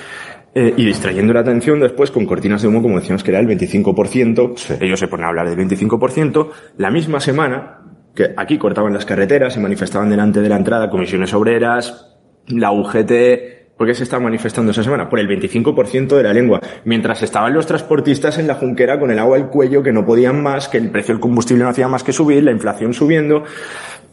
eh, 0.54 0.74
y 0.76 0.84
distrayendo 0.84 1.32
la 1.32 1.40
atención 1.40 1.78
después 1.80 2.10
con 2.10 2.26
cortinas 2.26 2.60
de 2.62 2.68
humo, 2.68 2.82
como 2.82 2.98
decíamos 2.98 3.22
que 3.22 3.30
era 3.30 3.38
el 3.40 3.46
25%. 3.46 4.52
Sí. 4.56 4.74
Ellos 4.80 4.98
se 4.98 5.06
ponen 5.08 5.26
a 5.26 5.28
hablar 5.28 5.48
del 5.48 5.68
25%. 5.68 6.48
La 6.78 6.90
misma 6.90 7.20
semana 7.20 7.78
que 8.14 8.34
aquí 8.36 8.58
cortaban 8.58 8.92
las 8.92 9.04
carreteras, 9.04 9.54
se 9.54 9.60
manifestaban 9.60 10.10
delante 10.10 10.40
de 10.40 10.48
la 10.48 10.56
entrada 10.56 10.90
comisiones 10.90 11.32
obreras, 11.34 12.16
la 12.46 12.72
UGT, 12.72 13.62
¿Por 13.76 13.88
qué 13.88 13.94
se 13.94 14.04
está 14.04 14.20
manifestando 14.20 14.70
esa 14.70 14.84
semana? 14.84 15.08
Por 15.08 15.18
el 15.18 15.26
25% 15.26 16.16
de 16.16 16.22
la 16.22 16.32
lengua. 16.32 16.60
Mientras 16.84 17.20
estaban 17.22 17.52
los 17.52 17.66
transportistas 17.66 18.38
en 18.38 18.46
la 18.46 18.54
junquera 18.54 19.00
con 19.00 19.10
el 19.10 19.18
agua 19.18 19.36
al 19.36 19.48
cuello, 19.48 19.82
que 19.82 19.92
no 19.92 20.06
podían 20.06 20.40
más, 20.40 20.68
que 20.68 20.78
el 20.78 20.90
precio 20.90 21.14
del 21.14 21.20
combustible 21.20 21.64
no 21.64 21.70
hacía 21.70 21.88
más 21.88 22.04
que 22.04 22.12
subir, 22.12 22.44
la 22.44 22.52
inflación 22.52 22.94
subiendo, 22.94 23.42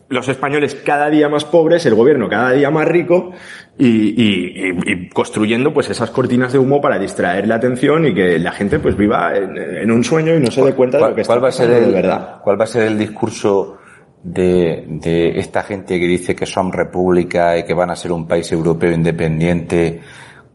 los 0.09 0.27
españoles 0.27 0.73
cada 0.73 1.09
día 1.09 1.29
más 1.29 1.45
pobres, 1.45 1.85
el 1.85 1.93
gobierno 1.93 2.27
cada 2.27 2.51
día 2.51 2.71
más 2.71 2.87
rico 2.87 3.31
y, 3.77 5.07
construyendo 5.09 5.71
pues 5.71 5.89
esas 5.89 6.09
cortinas 6.09 6.51
de 6.51 6.57
humo 6.57 6.81
para 6.81 6.97
distraer 6.97 7.47
la 7.47 7.55
atención 7.55 8.07
y 8.07 8.13
que 8.15 8.39
la 8.39 8.51
gente 8.51 8.79
pues 8.79 8.97
viva 8.97 9.37
en, 9.37 9.91
un 9.91 10.03
sueño 10.03 10.35
y 10.35 10.39
no 10.39 10.49
se 10.49 10.63
dé 10.63 10.73
cuenta 10.73 10.97
de 10.97 11.09
lo 11.09 11.15
que 11.15 11.21
está 11.21 11.37
va 11.37 11.49
a 11.49 11.51
ser 11.51 11.69
el, 11.69 11.85
de 11.85 11.91
verdad. 11.91 12.39
¿Cuál 12.43 12.59
va 12.59 12.63
a 12.63 12.67
ser 12.67 12.87
el 12.87 12.97
discurso 12.97 13.77
de, 14.23 14.85
de 14.87 15.39
esta 15.39 15.63
gente 15.63 15.99
que 15.99 16.05
dice 16.05 16.35
que 16.35 16.45
son 16.45 16.71
república 16.71 17.57
y 17.57 17.63
que 17.63 17.73
van 17.73 17.91
a 17.91 17.95
ser 17.95 18.11
un 18.11 18.27
país 18.27 18.51
europeo 18.51 18.91
independiente 18.91 20.01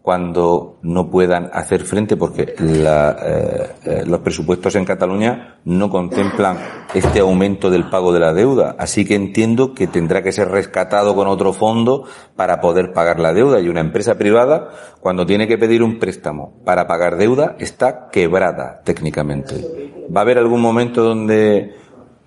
cuando 0.04 0.80
no 0.82 1.10
puedan 1.10 1.48
hacer 1.50 1.80
frente, 1.80 2.18
porque 2.18 2.54
la, 2.58 3.16
eh, 3.22 3.70
eh, 3.86 4.02
los 4.04 4.20
presupuestos 4.20 4.76
en 4.76 4.84
Cataluña 4.84 5.60
no 5.64 5.88
contemplan 5.88 6.58
este 6.92 7.20
aumento 7.20 7.70
del 7.70 7.88
pago 7.88 8.12
de 8.12 8.20
la 8.20 8.34
deuda. 8.34 8.76
Así 8.78 9.06
que 9.06 9.14
entiendo 9.14 9.72
que 9.72 9.86
tendrá 9.86 10.22
que 10.22 10.30
ser 10.30 10.48
rescatado 10.48 11.14
con 11.14 11.26
otro 11.26 11.54
fondo 11.54 12.04
para 12.36 12.60
poder 12.60 12.92
pagar 12.92 13.18
la 13.18 13.32
deuda. 13.32 13.60
Y 13.60 13.70
una 13.70 13.80
empresa 13.80 14.18
privada, 14.18 14.68
cuando 15.00 15.24
tiene 15.24 15.48
que 15.48 15.56
pedir 15.56 15.82
un 15.82 15.98
préstamo 15.98 16.60
para 16.66 16.86
pagar 16.86 17.16
deuda, 17.16 17.56
está 17.58 18.10
quebrada 18.12 18.82
técnicamente. 18.84 19.54
¿Va 20.14 20.20
a 20.20 20.24
haber 20.24 20.36
algún 20.36 20.60
momento 20.60 21.02
donde 21.02 21.76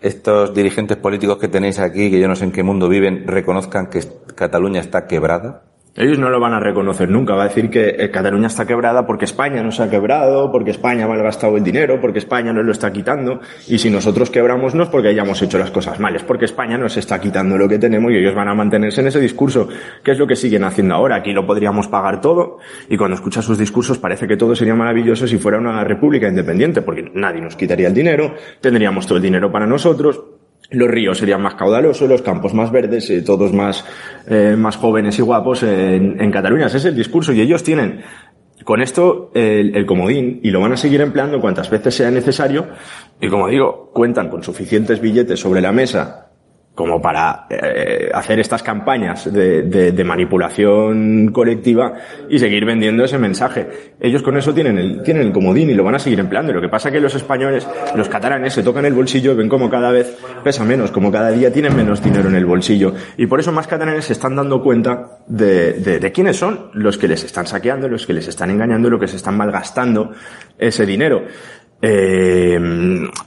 estos 0.02 0.54
dirigentes 0.54 0.98
políticos 0.98 1.38
que 1.38 1.48
tenéis 1.48 1.80
aquí, 1.80 2.10
que 2.10 2.20
yo 2.20 2.28
no 2.28 2.36
sé 2.36 2.46
en 2.46 2.52
qué 2.52 2.64
mundo 2.64 2.90
viven, 2.90 3.28
reconozcan 3.28 3.88
que 3.88 4.02
Cataluña 4.36 4.80
está 4.80 5.08
quebrada? 5.08 5.67
Ellos 5.98 6.20
no 6.20 6.30
lo 6.30 6.40
van 6.40 6.54
a 6.54 6.60
reconocer 6.60 7.10
nunca. 7.10 7.34
Va 7.34 7.46
a 7.46 7.48
decir 7.48 7.72
que 7.72 7.96
eh, 7.98 8.12
Cataluña 8.12 8.46
está 8.46 8.68
quebrada 8.68 9.08
porque 9.08 9.26
España 9.26 9.64
nos 9.64 9.80
ha 9.80 9.90
quebrado, 9.90 10.52
porque 10.52 10.70
España 10.70 11.06
ha 11.06 11.08
malgastado 11.08 11.58
el 11.58 11.64
dinero, 11.64 12.00
porque 12.00 12.20
España 12.20 12.54
nos 12.54 12.64
lo 12.64 12.72
está 12.72 12.94
quitando. 12.94 13.40
Y 13.68 13.80
si 13.80 13.90
nosotros 13.90 14.30
quebramos 14.30 14.76
no 14.76 14.84
es 14.84 14.90
porque 14.90 15.08
hayamos 15.08 15.42
hecho 15.42 15.58
las 15.58 15.72
cosas 15.72 16.00
mal, 16.00 16.16
es 16.16 16.22
porque 16.22 16.46
España 16.46 16.78
nos 16.78 16.96
está 16.98 17.20
quitando 17.20 17.58
lo 17.58 17.68
que 17.68 17.80
tenemos 17.80 18.12
y 18.12 18.18
ellos 18.18 18.36
van 18.36 18.48
a 18.48 18.54
mantenerse 18.54 19.02
en 19.02 19.08
ese 19.08 19.20
discurso, 19.20 19.70
que 20.04 20.12
es 20.12 20.20
lo 20.20 20.28
que 20.28 20.36
siguen 20.36 20.66
haciendo 20.66 20.94
ahora. 20.94 21.16
Aquí 21.16 21.34
lo 21.34 21.48
podríamos 21.48 21.88
pagar 21.88 22.22
todo 22.22 22.60
y 22.88 22.96
cuando 22.96 23.16
escuchas 23.16 23.44
sus 23.44 23.58
discursos 23.58 23.98
parece 23.98 24.28
que 24.28 24.38
todo 24.38 24.56
sería 24.56 24.76
maravilloso 24.76 25.26
si 25.26 25.40
fuera 25.40 25.58
una 25.58 25.84
república 25.84 26.28
independiente, 26.28 26.84
porque 26.84 27.10
nadie 27.16 27.42
nos 27.42 27.56
quitaría 27.56 27.88
el 27.88 27.96
dinero, 27.96 28.36
tendríamos 28.62 29.08
todo 29.08 29.18
el 29.18 29.24
dinero 29.24 29.52
para 29.52 29.66
nosotros 29.66 30.37
los 30.70 30.90
ríos 30.90 31.18
serían 31.18 31.42
más 31.42 31.56
caudalosos, 31.56 32.10
los 32.10 32.22
campos 32.22 32.54
más 32.54 32.72
verdes, 32.72 33.10
eh, 33.10 33.22
todos 33.22 33.54
más, 33.54 33.86
eh, 34.28 34.56
más 34.58 34.76
jóvenes 34.76 35.18
y 35.20 35.22
guapos 35.22 35.64
en, 35.64 36.32
Cataluña. 36.32 36.68
Ese 36.68 36.78
es 36.78 36.86
el 36.86 36.96
discurso 36.96 37.32
y 37.34 37.42
ellos 37.42 37.64
tienen 37.64 38.02
con 38.64 38.82
esto 38.82 39.32
el, 39.34 39.76
el, 39.76 39.86
comodín 39.86 40.42
y 40.44 40.52
lo 40.52 40.60
van 40.60 40.74
a 40.74 40.78
seguir 40.78 41.00
empleando 41.00 41.40
cuantas 41.40 41.70
veces 41.70 41.96
sea 41.96 42.12
necesario 42.12 42.68
y 43.22 43.30
como 43.30 43.48
digo, 43.48 43.92
cuentan 43.94 44.30
con 44.30 44.44
suficientes 44.44 45.00
billetes 45.00 45.40
sobre 45.40 45.62
la 45.62 45.72
mesa 45.72 46.27
como 46.78 47.02
para 47.02 47.48
eh, 47.50 48.12
hacer 48.14 48.40
estas 48.40 48.62
campañas 48.62 49.34
de, 49.34 49.64
de, 49.64 49.92
de, 49.94 50.04
manipulación 50.04 51.32
colectiva 51.34 51.96
y 52.30 52.38
seguir 52.38 52.66
vendiendo 52.66 53.04
ese 53.04 53.18
mensaje. 53.18 53.96
Ellos 54.00 54.22
con 54.22 54.38
eso 54.38 54.54
tienen 54.54 54.78
el, 54.78 55.02
tienen 55.02 55.24
el 55.24 55.34
comodín 55.34 55.72
y 55.72 55.74
lo 55.74 55.84
van 55.84 55.96
a 55.96 56.00
seguir 56.00 56.20
empleando. 56.20 56.54
Lo 56.54 56.62
que 56.62 56.70
pasa 56.70 56.90
es 56.90 56.94
que 56.94 57.02
los 57.02 57.16
españoles, 57.16 57.68
los 57.96 58.08
catalanes, 58.10 58.54
se 58.54 58.62
tocan 58.62 58.86
el 58.86 58.94
bolsillo 58.94 59.32
y 59.32 59.36
ven 59.38 59.50
como 59.50 59.72
cada 59.72 59.90
vez 59.90 60.20
pesa 60.44 60.64
menos, 60.66 60.92
como 60.92 61.12
cada 61.12 61.32
día 61.32 61.52
tienen 61.52 61.76
menos 61.76 62.04
dinero 62.04 62.30
en 62.30 62.36
el 62.36 62.46
bolsillo. 62.46 62.94
Y 63.18 63.26
por 63.26 63.40
eso 63.40 63.52
más 63.52 63.66
catalanes 63.66 64.06
se 64.06 64.14
están 64.14 64.36
dando 64.36 64.62
cuenta 64.62 65.18
de, 65.26 65.74
de, 65.74 65.98
de 65.98 66.12
quiénes 66.12 66.38
son 66.38 66.70
los 66.74 67.00
que 67.00 67.08
les 67.08 67.24
están 67.24 67.48
saqueando, 67.48 67.90
los 67.90 68.06
que 68.06 68.14
les 68.14 68.28
están 68.28 68.52
engañando, 68.52 68.88
los 68.88 69.00
que 69.00 69.08
se 69.08 69.16
están 69.16 69.36
malgastando 69.36 70.12
ese 70.60 70.86
dinero. 70.86 71.24
Eh, 71.82 72.60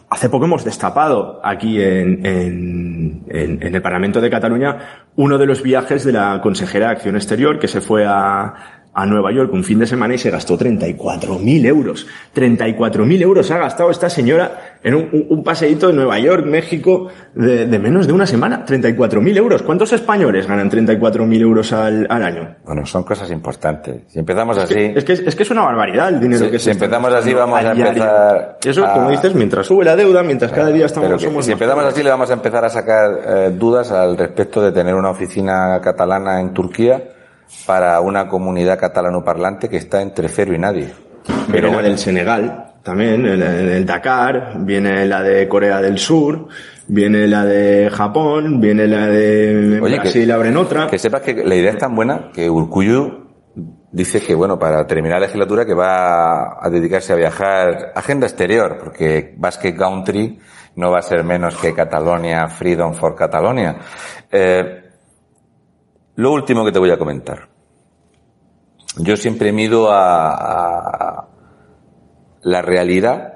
hace 0.09 0.29
poco 0.29 0.45
hemos 0.45 0.65
destapado 0.65 1.41
aquí 1.45 1.81
en, 1.81 3.25
el 3.29 3.83
Parlamento 3.83 4.21
de 4.21 4.29
Cataluña 4.29 5.07
uno 5.17 5.39
de 5.39 5.47
los 5.47 5.63
viajes 5.63 6.05
de 6.05 6.13
la 6.13 6.41
consejera 6.43 6.87
de 6.87 6.93
Acción 6.93 7.15
Exterior 7.15 7.59
que 7.61 7.69
se 7.69 7.81
fue 7.81 8.05
a, 8.07 8.80
a 8.93 9.07
Nueva 9.07 9.33
York 9.33 9.53
un 9.53 9.63
fin 9.63 9.79
de 9.79 9.87
semana 9.87 10.15
y 10.15 10.19
se 10.19 10.31
gastó 10.31 10.59
34.000 10.59 11.67
euros. 11.67 12.07
34.000 12.35 13.23
euros 13.23 13.51
ha 13.51 13.59
gastado 13.59 13.91
esta 13.91 14.11
señora 14.11 14.79
en 14.83 14.95
un, 14.95 15.27
un, 15.29 15.45
paseíto 15.45 15.89
de 15.89 15.93
Nueva 15.93 16.19
York, 16.19 16.45
México, 16.47 17.09
de, 17.35 17.67
de 17.67 17.79
menos 17.79 18.07
de 18.07 18.13
una 18.13 18.27
semana. 18.27 18.65
34.000 18.67 19.37
euros. 19.37 19.63
¿Cuántos 19.63 19.93
españoles 19.93 20.47
ganan 20.47 20.71
34.000 20.71 21.41
euros 21.41 21.73
al, 21.73 22.07
al, 22.11 22.23
año? 22.23 22.57
Bueno, 22.65 22.85
son 22.85 23.05
cosas 23.05 23.31
importantes. 23.31 24.03
Si 24.09 24.19
empezamos 24.19 24.57
es 24.57 24.65
así... 24.65 24.75
Que, 24.75 24.93
es, 24.97 25.05
que, 25.05 25.13
es 25.13 25.37
que 25.37 25.43
es 25.45 25.51
una 25.51 25.63
barbaridad 25.63 26.09
el 26.09 26.21
dinero 26.21 26.51
que 26.51 26.59
se 26.59 26.65
Si 26.65 26.71
empezamos 26.71 27.13
así 27.13 27.33
vamos 27.33 27.63
a 27.63 27.73
empezar... 27.73 28.59
Eso, 28.65 28.85
a... 28.85 28.93
como 28.93 29.11
dices, 29.11 29.35
mientras 29.35 29.67
sube 29.67 29.85
la 29.85 29.95
deuda, 29.95 30.23
mientras 30.23 30.51
cada 30.51 30.71
día 30.71 30.87
estamos... 30.87 31.09
Pero 31.09 31.19
que, 31.19 31.25
somos 31.27 31.45
si 31.45 31.53
empezamos 31.53 31.85
así 31.85 32.03
le 32.03 32.11
vamos 32.11 32.31
a 32.31 32.35
empezar 32.35 32.65
a 32.65 32.69
sacar 32.69 33.21
eh, 33.25 33.51
dudas 33.57 33.93
al 33.93 34.17
respecto 34.17 34.61
de 34.61 34.73
tener 34.73 34.95
una 34.95 35.11
oficina 35.11 35.81
catalana 35.81 36.41
en 36.41 36.53
Turquía 36.53 37.01
para 37.67 38.01
una 38.01 38.29
comunidad 38.29 38.79
catalano-parlante 38.79 39.69
que 39.69 39.77
está 39.77 40.03
entre 40.03 40.29
cero 40.29 40.55
y 40.55 40.59
nadie. 40.59 40.93
Pero 41.51 41.73
la 41.73 41.83
del 41.83 41.99
Senegal, 41.99 42.75
también, 42.83 43.27
el, 43.27 43.43
el, 43.43 43.87
Dakar, 43.87 44.55
viene 44.61 45.05
la 45.07 45.23
de 45.23 45.47
Corea 45.49 45.81
del 45.81 45.99
Sur, 45.99 46.49
viene 46.89 47.27
la 47.27 47.45
de 47.45 47.91
Japón, 47.91 48.61
viene 48.61 48.87
la 48.87 49.07
de 49.07 49.81
Oye, 49.81 49.99
Brasil, 49.99 50.27
que, 50.27 50.33
abren 50.33 50.57
otra. 50.57 50.87
Que 50.87 50.99
sepas 50.99 51.23
que 51.23 51.35
la 51.35 51.55
idea 51.55 51.73
es 51.73 51.79
tan 51.79 51.95
buena 51.95 52.31
que 52.33 52.49
Urcuyu 52.49 53.29
dice 53.93 54.21
que, 54.21 54.35
bueno, 54.35 54.59
para 54.59 54.87
terminar 54.87 55.21
la 55.21 55.27
legislatura 55.27 55.67
que 55.67 55.75
va 55.75 56.65
a 56.65 56.71
dedicarse 56.71 57.13
a 57.13 57.17
viajar, 57.17 57.93
agenda 57.95 58.27
exterior, 58.27 58.79
porque 58.83 59.35
Basque 59.37 59.75
Country 59.75 60.39
no 60.77 60.91
va 60.91 61.01
a 61.01 61.03
ser 61.03 61.25
menos 61.25 61.57
que 61.57 61.75
Catalonia, 61.75 62.49
Freedom 62.49 62.95
for 62.95 63.15
Catalonia. 63.15 63.77
Eh, 64.31 64.80
lo 66.17 66.33
último 66.33 66.65
que 66.65 66.73
te 66.73 66.79
voy 66.79 66.91
a 66.91 66.99
comentar. 66.99 67.49
Yo 68.99 69.17
siempre 69.17 69.53
mido 69.53 69.91
a, 69.91 70.35
a, 70.35 71.29
la 72.43 72.63
realidad. 72.63 73.35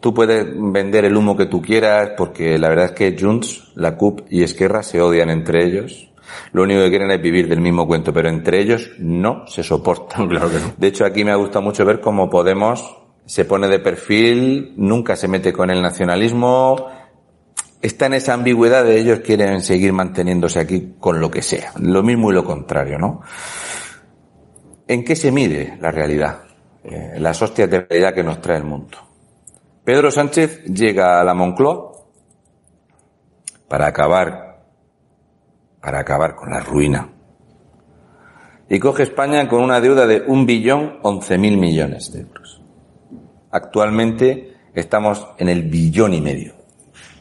Tú 0.00 0.12
puedes 0.12 0.46
vender 0.54 1.04
el 1.04 1.16
humo 1.16 1.36
que 1.36 1.46
tú 1.46 1.62
quieras 1.62 2.10
porque 2.16 2.58
la 2.58 2.68
verdad 2.68 2.86
es 2.86 2.92
que 2.92 3.16
Junts, 3.18 3.72
la 3.74 3.96
CUP 3.96 4.26
y 4.30 4.42
Esquerra 4.42 4.82
se 4.82 5.00
odian 5.00 5.30
entre 5.30 5.64
ellos. 5.64 6.10
Lo 6.52 6.62
único 6.62 6.82
que 6.82 6.90
quieren 6.90 7.10
es 7.10 7.22
vivir 7.22 7.48
del 7.48 7.60
mismo 7.60 7.86
cuento, 7.86 8.12
pero 8.12 8.28
entre 8.28 8.60
ellos 8.60 8.90
no 8.98 9.46
se 9.46 9.62
soportan. 9.62 10.28
Claro 10.28 10.50
que 10.50 10.56
no. 10.58 10.74
De 10.76 10.86
hecho, 10.88 11.04
aquí 11.06 11.24
me 11.24 11.30
ha 11.30 11.36
gustado 11.36 11.62
mucho 11.62 11.84
ver 11.84 12.00
cómo 12.00 12.28
Podemos 12.28 12.98
se 13.28 13.44
pone 13.44 13.68
de 13.68 13.78
perfil, 13.78 14.72
nunca 14.78 15.14
se 15.14 15.28
mete 15.28 15.52
con 15.52 15.70
el 15.70 15.82
nacionalismo, 15.82 16.86
está 17.80 18.06
en 18.06 18.14
esa 18.14 18.34
ambigüedad 18.34 18.84
de 18.84 18.98
ellos 18.98 19.20
quieren 19.20 19.62
seguir 19.62 19.92
manteniéndose 19.92 20.58
aquí 20.58 20.94
con 20.98 21.20
lo 21.20 21.30
que 21.30 21.42
sea. 21.42 21.72
Lo 21.80 22.02
mismo 22.02 22.30
y 22.30 22.34
lo 22.34 22.44
contrario, 22.44 22.98
¿no? 22.98 23.22
¿En 24.86 25.04
qué 25.04 25.14
se 25.14 25.30
mide 25.30 25.76
la 25.80 25.90
realidad? 25.90 26.42
Eh, 26.82 27.16
las 27.18 27.40
hostias 27.42 27.68
de 27.70 27.80
realidad 27.80 28.14
que 28.14 28.24
nos 28.24 28.40
trae 28.40 28.58
el 28.58 28.64
mundo. 28.64 28.98
Pedro 29.84 30.10
Sánchez 30.10 30.64
llega 30.64 31.20
a 31.20 31.24
la 31.24 31.34
Moncloa 31.34 31.92
para 33.68 33.86
acabar, 33.86 34.64
para 35.80 36.00
acabar 36.00 36.34
con 36.34 36.50
la 36.50 36.60
ruina. 36.60 37.10
Y 38.70 38.78
coge 38.78 39.02
España 39.02 39.48
con 39.48 39.62
una 39.62 39.80
deuda 39.80 40.06
de 40.06 40.22
un 40.26 40.44
billón 40.44 40.98
once 41.02 41.38
mil 41.38 41.56
millones 41.56 42.12
de 42.12 42.20
euros. 42.20 42.62
Actualmente 43.50 44.56
estamos 44.74 45.26
en 45.38 45.48
el 45.48 45.62
billón 45.62 46.12
y 46.14 46.20
medio. 46.20 46.57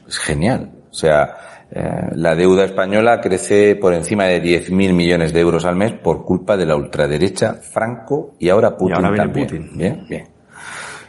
Es 0.08 0.18
genial. 0.18 0.72
O 0.90 0.94
sea, 0.94 1.66
eh, 1.70 2.10
la 2.16 2.36
deuda 2.36 2.66
española 2.66 3.20
crece 3.20 3.76
por 3.76 3.94
encima 3.94 4.26
de 4.26 4.42
10.000 4.42 4.94
millones 4.94 5.34
de 5.34 5.40
euros 5.42 5.66
al 5.66 5.76
mes 5.76 5.94
por 5.94 6.24
culpa 6.24 6.56
de 6.56 6.66
la 6.66 6.76
ultraderecha 6.76 7.54
Franco 7.56 8.36
y 8.40 8.50
ahora 8.50 8.78
Putin 8.78 8.94
y 8.94 8.96
ahora 8.96 9.10
viene 9.10 9.26
también. 9.26 9.48
Putin. 9.48 9.78
Bien, 9.78 10.06
bien. 10.08 10.28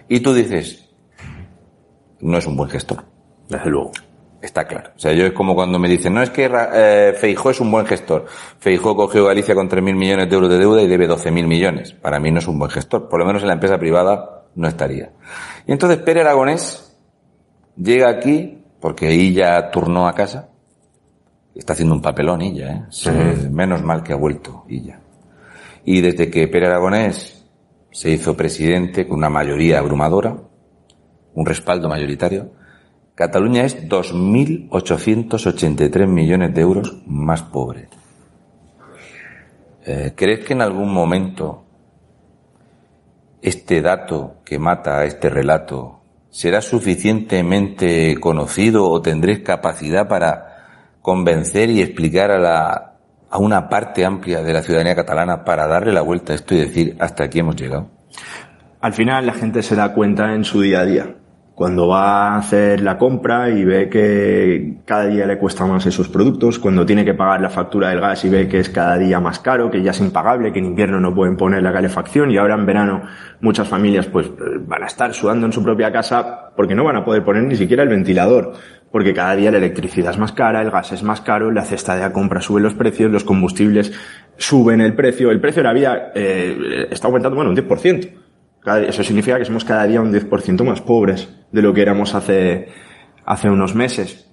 Y 0.08 0.20
tú 0.20 0.34
dices, 0.34 0.88
no 2.20 2.38
es 2.38 2.46
un 2.46 2.56
buen 2.56 2.70
gestor. 2.70 3.04
Desde 3.48 3.70
luego. 3.70 3.92
Está 4.40 4.66
claro. 4.66 4.90
O 4.94 4.98
sea, 4.98 5.12
yo 5.12 5.26
es 5.26 5.32
como 5.32 5.54
cuando 5.54 5.80
me 5.80 5.88
dicen, 5.88 6.14
no 6.14 6.22
es 6.22 6.30
que 6.30 6.48
eh, 6.48 7.12
Feijó 7.18 7.50
es 7.50 7.60
un 7.60 7.72
buen 7.72 7.86
gestor. 7.86 8.26
Feijó 8.58 8.94
cogió 8.94 9.24
Galicia 9.24 9.54
con 9.54 9.68
3.000 9.68 9.94
millones 9.94 10.28
de 10.28 10.34
euros 10.34 10.48
de 10.48 10.58
deuda 10.58 10.82
y 10.82 10.86
debe 10.86 11.08
12.000 11.08 11.46
millones. 11.46 11.92
Para 11.92 12.20
mí 12.20 12.30
no 12.30 12.38
es 12.38 12.46
un 12.46 12.58
buen 12.58 12.70
gestor. 12.70 13.08
Por 13.08 13.18
lo 13.18 13.26
menos 13.26 13.42
en 13.42 13.48
la 13.48 13.54
empresa 13.54 13.78
privada 13.78 14.44
no 14.54 14.68
estaría. 14.68 15.10
Y 15.66 15.72
entonces 15.72 15.98
Pere 15.98 16.20
Aragonés 16.20 16.96
llega 17.76 18.08
aquí, 18.08 18.57
porque 18.80 19.10
ella 19.10 19.70
turnó 19.70 20.08
a 20.08 20.14
casa. 20.14 20.48
Está 21.54 21.72
haciendo 21.72 21.94
un 21.94 22.02
papelón 22.02 22.42
ella, 22.42 22.72
¿eh? 22.72 22.84
Sí. 22.90 23.10
Menos 23.50 23.82
mal 23.82 24.02
que 24.02 24.12
ha 24.12 24.16
vuelto 24.16 24.64
ella. 24.68 25.00
Y 25.84 26.00
desde 26.00 26.30
que 26.30 26.46
Pere 26.48 26.66
Aragonés 26.66 27.46
se 27.90 28.10
hizo 28.10 28.36
presidente 28.36 29.06
con 29.08 29.18
una 29.18 29.30
mayoría 29.30 29.78
abrumadora, 29.78 30.36
un 31.34 31.46
respaldo 31.46 31.88
mayoritario, 31.88 32.52
Cataluña 33.14 33.64
es 33.64 33.88
2.883 33.88 36.06
millones 36.06 36.54
de 36.54 36.60
euros 36.60 37.02
más 37.06 37.42
pobre. 37.42 37.88
eh, 39.84 40.12
¿crees 40.14 40.44
que 40.44 40.52
en 40.52 40.62
algún 40.62 40.92
momento 40.92 41.64
este 43.42 43.82
dato 43.82 44.36
que 44.44 44.58
mata 44.58 44.98
a 45.00 45.04
este 45.04 45.28
relato 45.30 45.97
será 46.38 46.60
suficientemente 46.60 48.16
conocido 48.20 48.88
o 48.88 49.02
tendréis 49.02 49.40
capacidad 49.40 50.06
para 50.06 50.94
convencer 51.02 51.68
y 51.68 51.82
explicar 51.82 52.30
a 52.30 52.38
la 52.38 52.94
a 53.28 53.38
una 53.38 53.68
parte 53.68 54.04
amplia 54.04 54.40
de 54.44 54.52
la 54.52 54.62
ciudadanía 54.62 54.94
catalana 54.94 55.44
para 55.44 55.66
darle 55.66 55.92
la 55.92 56.00
vuelta 56.00 56.32
a 56.32 56.36
esto 56.36 56.54
y 56.54 56.58
decir 56.58 56.96
hasta 57.00 57.24
aquí 57.24 57.40
hemos 57.40 57.56
llegado? 57.56 57.90
Al 58.80 58.92
final 58.92 59.26
la 59.26 59.32
gente 59.32 59.64
se 59.64 59.74
da 59.74 59.92
cuenta 59.92 60.32
en 60.32 60.44
su 60.44 60.60
día 60.60 60.78
a 60.78 60.84
día 60.84 61.16
cuando 61.58 61.88
va 61.88 62.34
a 62.34 62.38
hacer 62.38 62.82
la 62.82 62.96
compra 62.96 63.50
y 63.50 63.64
ve 63.64 63.88
que 63.88 64.76
cada 64.84 65.06
día 65.06 65.26
le 65.26 65.38
cuesta 65.38 65.66
más 65.66 65.84
esos 65.86 66.08
productos, 66.08 66.60
cuando 66.60 66.86
tiene 66.86 67.04
que 67.04 67.14
pagar 67.14 67.40
la 67.40 67.50
factura 67.50 67.88
del 67.88 67.98
gas 67.98 68.24
y 68.24 68.28
ve 68.28 68.46
que 68.46 68.60
es 68.60 68.70
cada 68.70 68.96
día 68.96 69.18
más 69.18 69.40
caro, 69.40 69.68
que 69.68 69.82
ya 69.82 69.90
es 69.90 69.98
impagable, 69.98 70.52
que 70.52 70.60
en 70.60 70.66
invierno 70.66 71.00
no 71.00 71.12
pueden 71.12 71.36
poner 71.36 71.64
la 71.64 71.72
calefacción 71.72 72.30
y 72.30 72.36
ahora 72.36 72.54
en 72.54 72.64
verano 72.64 73.02
muchas 73.40 73.66
familias 73.66 74.06
pues 74.06 74.30
van 74.68 74.84
a 74.84 74.86
estar 74.86 75.12
sudando 75.12 75.46
en 75.46 75.52
su 75.52 75.60
propia 75.64 75.90
casa 75.90 76.52
porque 76.54 76.76
no 76.76 76.84
van 76.84 76.94
a 76.94 77.04
poder 77.04 77.24
poner 77.24 77.42
ni 77.42 77.56
siquiera 77.56 77.82
el 77.82 77.88
ventilador, 77.88 78.52
porque 78.92 79.12
cada 79.12 79.34
día 79.34 79.50
la 79.50 79.58
electricidad 79.58 80.12
es 80.12 80.18
más 80.18 80.30
cara, 80.30 80.62
el 80.62 80.70
gas 80.70 80.92
es 80.92 81.02
más 81.02 81.22
caro, 81.22 81.50
la 81.50 81.64
cesta 81.64 81.96
de 81.96 82.02
la 82.02 82.12
compra 82.12 82.40
sube 82.40 82.60
los 82.60 82.74
precios, 82.74 83.10
los 83.10 83.24
combustibles 83.24 83.92
suben 84.36 84.80
el 84.80 84.94
precio, 84.94 85.32
el 85.32 85.40
precio 85.40 85.64
de 85.64 85.68
la 85.68 85.74
vida 85.74 86.12
eh, 86.14 86.86
está 86.88 87.08
aumentando, 87.08 87.34
bueno, 87.34 87.50
un 87.50 87.56
10%. 87.56 88.27
Eso 88.76 89.02
significa 89.02 89.38
que 89.38 89.44
somos 89.44 89.64
cada 89.64 89.86
día 89.86 90.00
un 90.00 90.12
10% 90.12 90.64
más 90.64 90.80
pobres 90.80 91.28
de 91.52 91.62
lo 91.62 91.72
que 91.72 91.82
éramos 91.82 92.14
hace, 92.14 92.68
hace 93.24 93.48
unos 93.48 93.74
meses. 93.74 94.30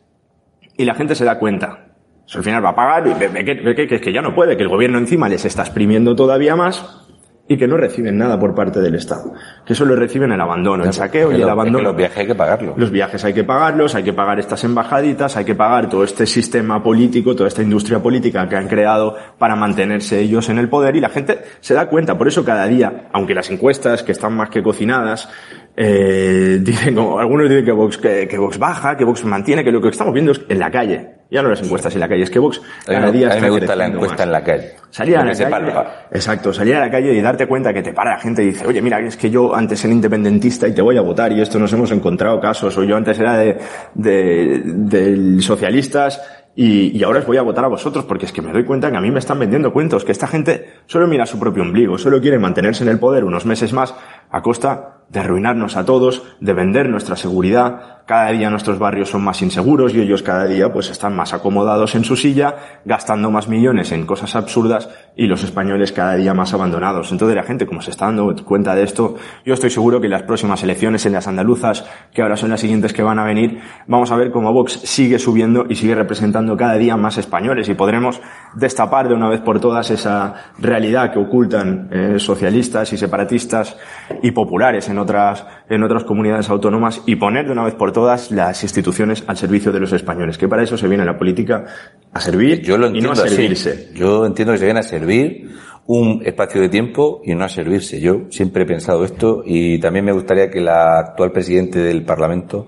Y 0.78 0.86
la 0.86 0.96
gente 0.96 1.16
se 1.16 1.26
da 1.26 1.40
cuenta. 1.40 1.88
Eso 2.28 2.40
al 2.40 2.44
final 2.44 2.66
va 2.66 2.70
a 2.70 2.76
pagar 2.76 3.08
y 3.08 3.14
ve, 3.14 3.76
que, 3.76 3.88
que 3.88 4.14
ya 4.14 4.22
no 4.22 4.34
puede, 4.34 4.58
que 4.58 4.64
el 4.64 4.70
gobierno 4.70 4.98
encima 4.98 5.30
les 5.30 5.46
está 5.46 5.62
exprimiendo 5.62 6.16
todavía 6.16 6.56
más 6.56 7.05
y 7.48 7.58
que 7.58 7.68
no 7.68 7.78
reciben 7.78 8.18
nada 8.18 8.40
por 8.40 8.56
parte 8.56 8.80
del 8.82 8.96
Estado. 8.96 9.34
Que 9.66 9.76
solo 9.76 9.96
reciben 9.96 10.32
el 10.32 10.42
abandono, 10.42 10.84
el 10.84 10.94
saqueo 10.94 11.32
y 11.32 11.42
el 11.42 11.50
abandono. 11.50 11.84
los 11.84 11.96
viajes 11.96 12.18
hay 12.18 12.28
que 12.28 12.36
pagarlos. 12.36 12.78
Los 12.78 12.92
viajes 12.92 13.24
hay 13.24 13.34
que 13.34 13.44
pagarlos, 13.44 13.94
hay 13.94 14.04
que 14.04 14.14
pagar 14.14 14.40
estas 14.40 14.64
embajaditas, 14.64 15.38
hay 15.38 15.46
que 15.46 15.54
pagar 15.54 15.88
todo 15.88 16.04
este 16.04 16.26
sistema 16.26 16.82
político, 16.82 17.36
toda 17.36 17.48
esta 17.48 17.62
industria 17.62 18.00
política 18.00 18.50
que 18.50 18.56
han 18.56 18.68
creado 18.68 19.16
para 19.38 19.56
mantenerse 19.56 20.20
ellos 20.20 20.50
en 20.50 20.58
el 20.58 20.70
poder 20.70 20.96
y 20.96 21.02
la 21.02 21.10
gente 21.10 21.40
se 21.60 21.76
da 21.76 21.88
cuenta. 21.88 22.18
Por 22.18 22.28
eso 22.28 22.44
cada 22.44 22.66
día, 22.66 23.10
aunque 23.14 23.36
las 23.36 23.50
encuestas 23.52 24.02
que 24.02 24.12
están 24.12 24.36
más 24.36 24.50
que 24.50 24.64
cocinadas, 24.64 25.30
eh, 25.78 26.60
dicen 26.62 26.96
como, 26.96 27.20
algunos 27.20 27.50
dicen 27.50 27.66
que 27.66 27.72
Vox, 27.72 27.98
que, 27.98 28.28
que 28.28 28.38
Vox 28.38 28.58
baja, 28.58 28.96
que 28.96 29.04
Vox 29.04 29.26
mantiene, 29.26 29.64
que 29.64 29.72
lo 29.72 29.82
que 29.82 29.90
estamos 29.90 30.14
viendo 30.14 30.32
es 30.32 30.42
en 30.48 30.60
la 30.60 30.72
calle. 30.72 31.16
Ya 31.30 31.42
no 31.42 31.50
las 31.50 31.62
encuestas 31.62 31.94
en 31.96 32.02
la 32.02 32.08
calle, 32.08 32.24
es 32.24 32.30
que 32.30 32.38
Vox 32.38 32.62
cada 32.86 33.12
día 33.12 33.32
a 33.32 33.36
mí 33.36 33.42
me 33.42 33.50
gusta 33.50 33.76
la 33.76 33.88
encuesta 33.88 34.24
en 34.24 34.32
la 34.32 34.44
calle. 34.44 34.74
Salir 34.92 35.18
a 35.18 35.26
la 35.26 35.34
calle, 35.34 35.74
exacto, 36.12 36.54
salir 36.54 36.76
a 36.76 36.82
la 36.82 36.92
calle 36.92 37.14
y 37.14 37.20
darte 37.20 37.48
cuenta 37.48 37.74
que 37.74 37.82
te 37.82 37.94
para 37.94 38.12
la 38.12 38.20
gente 38.20 38.44
y 38.44 38.48
dice, 38.48 38.66
oye, 38.68 38.82
mira, 38.82 39.00
es 39.00 39.18
que 39.18 39.30
yo 39.30 39.56
antes 39.56 39.84
era 39.84 39.94
independentista 39.94 40.68
y 40.68 40.74
te 40.74 40.84
voy 40.84 40.98
a 40.98 41.02
votar 41.02 41.32
y 41.32 41.42
esto 41.42 41.58
nos 41.58 41.74
hemos 41.74 41.92
encontrado 41.92 42.40
casos, 42.40 42.78
o 42.78 42.84
yo 42.84 42.96
antes 42.96 43.20
era 43.20 43.38
de, 43.38 43.58
de, 43.96 44.62
de 44.64 45.42
socialistas 45.42 46.22
y, 46.56 46.98
y, 46.98 47.04
ahora 47.04 47.20
os 47.20 47.26
voy 47.26 47.36
a 47.36 47.42
votar 47.42 47.66
a 47.66 47.68
vosotros 47.68 48.06
porque 48.06 48.26
es 48.26 48.32
que 48.32 48.42
me 48.42 48.54
doy 48.54 48.64
cuenta 48.64 48.90
que 48.90 48.96
a 48.96 49.02
mí 49.02 49.12
me 49.12 49.20
están 49.20 49.38
vendiendo 49.38 49.74
cuentos, 49.74 50.06
que 50.06 50.14
esta 50.14 50.28
gente 50.28 50.66
solo 50.86 51.06
mira 51.06 51.26
su 51.26 51.38
propio 51.38 51.64
ombligo, 51.64 51.98
solo 51.98 52.22
quiere 52.22 52.40
mantenerse 52.40 52.84
en 52.84 52.90
el 52.92 53.00
poder 53.00 53.26
unos 53.26 53.46
meses 53.46 53.74
más 53.74 53.94
a 54.36 54.42
costa 54.42 55.06
de 55.08 55.22
arruinarnos 55.22 55.78
a 55.78 55.86
todos, 55.86 56.24
de 56.42 56.54
vender 56.54 56.90
nuestra 56.90 57.16
seguridad, 57.16 57.96
cada 58.06 58.30
día 58.32 58.52
nuestros 58.52 58.78
barrios 58.78 59.10
son 59.10 59.24
más 59.24 59.42
inseguros 59.42 59.96
y 59.96 60.00
ellos 60.00 60.22
cada 60.22 60.46
día 60.46 60.72
pues 60.72 60.92
están 60.92 61.16
más 61.16 61.34
acomodados 61.34 61.96
en 61.96 62.04
su 62.04 62.16
silla, 62.16 62.56
gastando 62.86 63.32
más 63.32 63.48
millones 63.48 63.92
en 63.92 64.06
cosas 64.06 64.36
absurdas 64.36 64.90
y 65.16 65.26
los 65.26 65.44
españoles 65.44 65.92
cada 65.92 66.16
día 66.16 66.36
más 66.36 66.54
abandonados. 66.54 67.12
Entonces 67.12 67.36
la 67.36 67.42
gente 67.42 67.66
como 67.66 67.82
se 67.82 67.90
está 67.90 68.06
dando 68.06 68.36
cuenta 68.46 68.76
de 68.76 68.84
esto, 68.84 69.16
yo 69.44 69.56
estoy 69.56 69.72
seguro 69.72 70.00
que 70.02 70.06
en 70.06 70.12
las 70.12 70.22
próximas 70.22 70.62
elecciones 70.62 71.08
en 71.08 71.14
las 71.14 71.28
andaluzas, 71.28 71.84
que 72.14 72.22
ahora 72.22 72.38
son 72.38 72.52
las 72.52 72.60
siguientes 72.60 72.94
que 72.94 73.02
van 73.02 73.18
a 73.18 73.24
venir, 73.24 73.60
vamos 73.88 74.12
a 74.12 74.18
ver 74.18 74.32
cómo 74.32 74.54
Vox 74.54 74.74
sigue 74.84 75.18
subiendo 75.18 75.66
y 75.68 75.76
sigue 75.76 75.96
representando 75.96 76.56
cada 76.56 76.76
día 76.76 76.98
más 76.98 77.18
españoles 77.18 77.70
y 77.70 77.74
podremos 77.74 78.22
destapar 78.54 79.08
de 79.08 79.16
una 79.16 79.30
vez 79.30 79.42
por 79.42 79.60
todas 79.60 79.90
esa 79.90 80.52
realidad 80.60 81.12
que 81.12 81.18
ocultan 81.18 81.90
eh, 81.92 82.20
socialistas 82.20 82.94
y 82.94 82.98
separatistas 82.98 83.78
y 84.26 84.32
populares 84.32 84.90
en 84.90 84.98
otras, 84.98 85.46
en 85.70 85.84
otras 85.84 86.04
comunidades 86.04 86.50
autónomas 86.50 87.00
y 87.06 87.16
poner 87.16 87.46
de 87.46 87.52
una 87.52 87.64
vez 87.64 87.76
por 87.76 87.92
todas 87.92 88.32
las 88.32 88.64
instituciones 88.64 89.24
al 89.28 89.38
servicio 89.38 89.72
de 89.72 89.80
los 89.80 89.94
españoles, 89.94 90.40
que 90.40 90.48
para 90.48 90.64
eso 90.64 90.80
se 90.80 90.88
viene 90.88 91.06
la 91.06 91.16
política 91.16 91.64
a 92.12 92.20
servir 92.20 92.64
Yo 92.64 92.76
lo 92.76 92.88
y 92.88 93.02
no 93.02 93.12
a 93.12 93.16
servirse. 93.16 93.92
Yo 93.94 94.26
entiendo 94.26 94.54
que 94.54 94.58
se 94.58 94.66
viene 94.66 94.80
a 94.80 94.84
servir 94.84 95.52
un 95.86 96.24
espacio 96.26 96.60
de 96.60 96.70
tiempo 96.70 97.22
y 97.24 97.36
no 97.36 97.46
a 97.46 97.50
servirse. 97.50 98.02
Yo 98.02 98.22
siempre 98.32 98.64
he 98.64 98.66
pensado 98.66 99.06
esto 99.06 99.44
y 99.46 99.78
también 99.78 100.06
me 100.06 100.12
gustaría 100.12 100.50
que 100.50 100.60
la 100.60 100.98
actual 100.98 101.32
presidente 101.32 101.78
del 101.78 102.04
Parlamento 102.04 102.68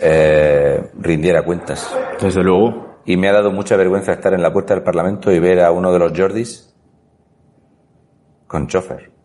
eh, 0.00 0.82
rindiera 0.98 1.42
cuentas. 1.42 1.94
Desde 2.20 2.42
luego. 2.42 3.02
Y 3.06 3.16
me 3.16 3.28
ha 3.28 3.32
dado 3.32 3.52
mucha 3.52 3.76
vergüenza 3.76 4.14
estar 4.14 4.34
en 4.34 4.42
la 4.42 4.52
puerta 4.52 4.74
del 4.74 4.82
Parlamento 4.82 5.30
y 5.30 5.38
ver 5.38 5.60
a 5.60 5.70
uno 5.70 5.92
de 5.92 5.98
los 6.00 6.12
Jordis 6.18 6.74
con 8.48 8.66
chofer. 8.66 9.17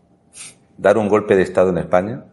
Dar 0.76 0.98
un 0.98 1.08
golpe 1.08 1.36
de 1.36 1.42
Estado 1.42 1.70
en 1.70 1.78
España 1.78 2.24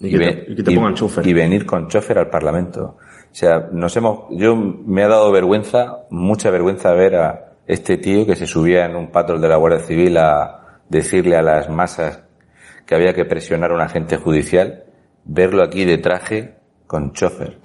y, 0.00 0.16
que, 0.16 0.62
te, 0.62 0.74
pongan 0.74 0.94
chofer. 0.94 1.26
Y 1.26 1.32
venir 1.32 1.66
con 1.66 1.88
chofer 1.88 2.18
al 2.18 2.30
Parlamento. 2.30 2.96
O 3.30 3.34
sea, 3.34 3.68
nos 3.72 3.96
hemos, 3.96 4.26
yo 4.30 4.56
me 4.56 5.02
ha 5.02 5.08
dado 5.08 5.30
vergüenza, 5.32 6.04
mucha 6.10 6.50
vergüenza 6.50 6.92
ver 6.92 7.16
a 7.16 7.52
este 7.66 7.98
tío 7.98 8.26
que 8.26 8.36
se 8.36 8.46
subía 8.46 8.86
en 8.86 8.96
un 8.96 9.10
patrol 9.10 9.40
de 9.40 9.48
la 9.48 9.56
Guardia 9.56 9.80
Civil 9.80 10.16
a 10.16 10.80
decirle 10.88 11.36
a 11.36 11.42
las 11.42 11.68
masas 11.68 12.22
que 12.86 12.94
había 12.94 13.12
que 13.12 13.26
presionar 13.26 13.70
a 13.70 13.74
un 13.74 13.80
agente 13.82 14.16
judicial, 14.16 14.84
verlo 15.24 15.62
aquí 15.62 15.84
de 15.84 15.98
traje 15.98 16.54
con 16.86 17.12
chofer. 17.12 17.58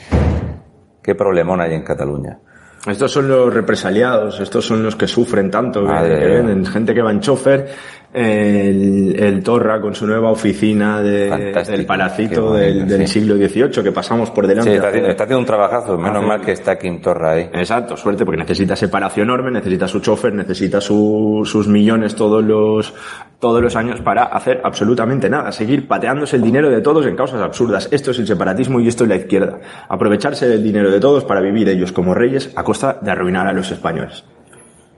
¿Qué 1.02 1.16
problemón 1.16 1.62
hay 1.62 1.74
en 1.74 1.84
Cataluña? 1.84 2.40
Estos 2.86 3.14
son 3.14 3.30
los 3.30 3.54
represaliados, 3.54 4.42
estos 4.42 4.66
son 4.66 4.84
los 4.84 4.98
que 4.98 5.08
sufren 5.08 5.50
tanto, 5.50 5.86
que, 5.86 6.64
gente 6.70 6.94
que 6.94 7.02
va 7.02 7.12
en 7.12 7.22
chofer 7.22 7.74
el, 8.14 9.16
el, 9.18 9.42
Torra 9.42 9.82
con 9.82 9.96
su 9.96 10.06
nueva 10.06 10.30
oficina 10.30 11.02
de, 11.02 11.52
del 11.68 11.86
palacito 11.86 12.54
del, 12.54 12.88
del 12.88 13.08
siglo 13.08 13.36
XVIII 13.36 13.84
que 13.84 13.92
pasamos 13.92 14.30
por 14.30 14.46
delante. 14.46 14.70
Sí, 14.70 14.76
está, 14.78 15.24
haciendo, 15.24 15.40
un 15.40 15.46
trabajazo, 15.46 15.98
menos 15.98 16.24
mal 16.24 16.42
que 16.42 16.52
está 16.52 16.78
Kim 16.78 17.02
Torra 17.02 17.32
ahí. 17.32 17.50
Exacto, 17.52 17.98
suerte, 17.98 18.24
porque 18.24 18.40
necesita 18.40 18.76
separación 18.76 19.28
enorme, 19.28 19.50
necesita 19.50 19.88
su 19.88 20.00
chofer, 20.00 20.34
necesita 20.34 20.80
su, 20.80 21.42
sus 21.44 21.68
millones 21.68 22.16
todos 22.16 22.44
los, 22.44 22.94
todos 23.40 23.62
los 23.64 23.76
años 23.76 24.00
para 24.02 24.26
hacer 24.26 24.62
absolutamente 24.64 25.28
nada, 25.28 25.52
seguir 25.52 25.88
pateándose 25.88 26.36
el 26.36 26.44
dinero 26.44 26.70
de 26.70 26.82
todos 26.82 27.08
en 27.08 27.16
causas 27.16 27.42
absurdas. 27.42 27.90
Esto 27.92 28.12
es 28.12 28.20
el 28.20 28.28
separatismo 28.28 28.80
y 28.80 28.88
esto 28.88 29.06
es 29.06 29.10
la 29.10 29.16
izquierda. 29.16 29.60
Aprovecharse 29.90 30.48
del 30.48 30.64
dinero 30.64 30.92
de 30.92 31.00
todos 31.00 31.24
para 31.26 31.42
vivir 31.42 31.68
ellos 31.68 31.92
como 31.92 32.14
reyes 32.14 32.52
a 32.56 32.64
costa 32.64 33.00
de 33.02 33.10
arruinar 33.10 33.48
a 33.48 33.54
los 33.54 33.72
españoles. 33.72 34.24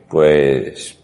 Pues 0.09 0.94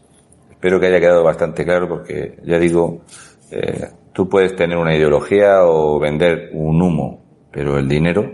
Espero 0.62 0.80
que 0.80 0.86
haya 0.86 1.00
quedado 1.00 1.24
bastante 1.24 1.66
claro 1.66 1.90
porque, 1.90 2.38
ya 2.44 2.60
digo, 2.60 3.02
eh, 3.50 3.88
tú 4.14 4.30
puedes 4.30 4.56
tener 4.56 4.78
una 4.78 4.96
ideología 4.96 5.64
o 5.64 5.98
vender 6.00 6.52
un 6.54 6.80
humo, 6.80 7.26
pero 7.52 7.80
el 7.80 7.90
dinero, 7.90 8.32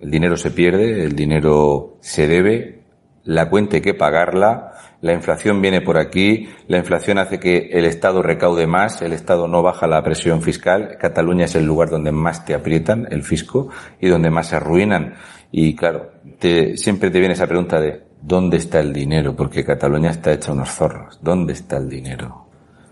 el 0.00 0.10
dinero 0.10 0.36
se 0.36 0.50
pierde, 0.50 1.04
el 1.04 1.14
dinero 1.14 1.98
se 2.00 2.26
debe, 2.26 2.82
la 3.22 3.48
cuenta 3.48 3.76
hay 3.76 3.82
que 3.82 3.94
pagarla, 3.94 4.72
la 5.00 5.12
inflación 5.12 5.62
viene 5.62 5.80
por 5.80 5.96
aquí, 5.96 6.48
la 6.66 6.78
inflación 6.78 7.18
hace 7.18 7.38
que 7.38 7.68
el 7.70 7.84
Estado 7.84 8.20
recaude 8.20 8.66
más, 8.66 9.00
el 9.00 9.12
Estado 9.12 9.46
no 9.46 9.62
baja 9.62 9.86
la 9.86 10.02
presión 10.02 10.42
fiscal, 10.42 10.96
Cataluña 10.98 11.44
es 11.44 11.54
el 11.54 11.66
lugar 11.66 11.88
donde 11.88 12.10
más 12.10 12.44
te 12.46 12.54
aprietan 12.54 13.06
el 13.12 13.22
fisco 13.22 13.68
y 14.00 14.08
donde 14.08 14.30
más 14.30 14.48
se 14.48 14.56
arruinan. 14.56 15.14
Y 15.52 15.76
claro, 15.76 16.10
te, 16.40 16.76
siempre 16.76 17.12
te 17.12 17.20
viene 17.20 17.34
esa 17.34 17.46
pregunta 17.46 17.80
de 17.80 18.07
¿Dónde 18.20 18.56
está 18.56 18.80
el 18.80 18.92
dinero? 18.92 19.34
Porque 19.34 19.64
Cataluña 19.64 20.10
está 20.10 20.32
hecha 20.32 20.52
unos 20.52 20.70
zorros. 20.70 21.18
¿Dónde 21.22 21.52
está 21.52 21.76
el 21.76 21.88
dinero? 21.88 22.46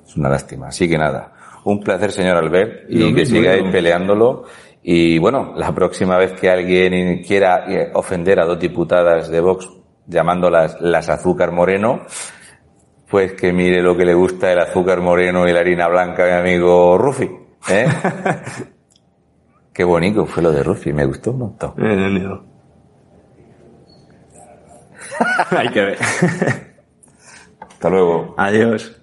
Es 0.06 0.16
una 0.16 0.28
lástima. 0.28 0.68
Así 0.68 0.88
que 0.88 0.96
nada, 0.96 1.32
un 1.64 1.80
placer, 1.80 2.12
señor 2.12 2.36
Albert, 2.36 2.84
y 2.88 3.12
que 3.12 3.26
sigáis 3.26 3.64
peleándolo. 3.70 4.44
Y 4.82 5.18
bueno, 5.18 5.52
la 5.56 5.74
próxima 5.74 6.16
vez 6.16 6.32
que 6.32 6.48
alguien 6.48 7.22
quiera 7.24 7.64
eh, 7.68 7.90
ofender 7.94 8.38
a 8.38 8.44
dos 8.44 8.58
diputadas 8.58 9.28
de 9.28 9.40
Vox 9.40 9.68
llamándolas 10.06 10.80
las 10.80 11.08
azúcar 11.08 11.50
moreno, 11.50 12.02
pues 13.10 13.32
que 13.32 13.52
mire 13.52 13.82
lo 13.82 13.96
que 13.96 14.04
le 14.04 14.14
gusta 14.14 14.52
el 14.52 14.60
azúcar 14.60 15.00
moreno 15.00 15.48
y 15.48 15.52
la 15.52 15.60
harina 15.60 15.88
blanca 15.88 16.24
mi 16.24 16.32
amigo 16.32 16.96
Rufi. 16.98 17.28
¿eh? 17.68 17.86
Qué 19.72 19.84
bonito 19.84 20.24
fue 20.24 20.42
lo 20.42 20.52
de 20.52 20.62
Rufi, 20.62 20.92
me 20.92 21.04
gustó 21.04 21.32
un 21.32 21.38
montón. 21.38 21.74
Hay 25.50 25.68
que 25.68 25.80
ver. 25.80 25.98
Hasta 27.60 27.90
luego. 27.90 28.34
Adiós. 28.38 28.96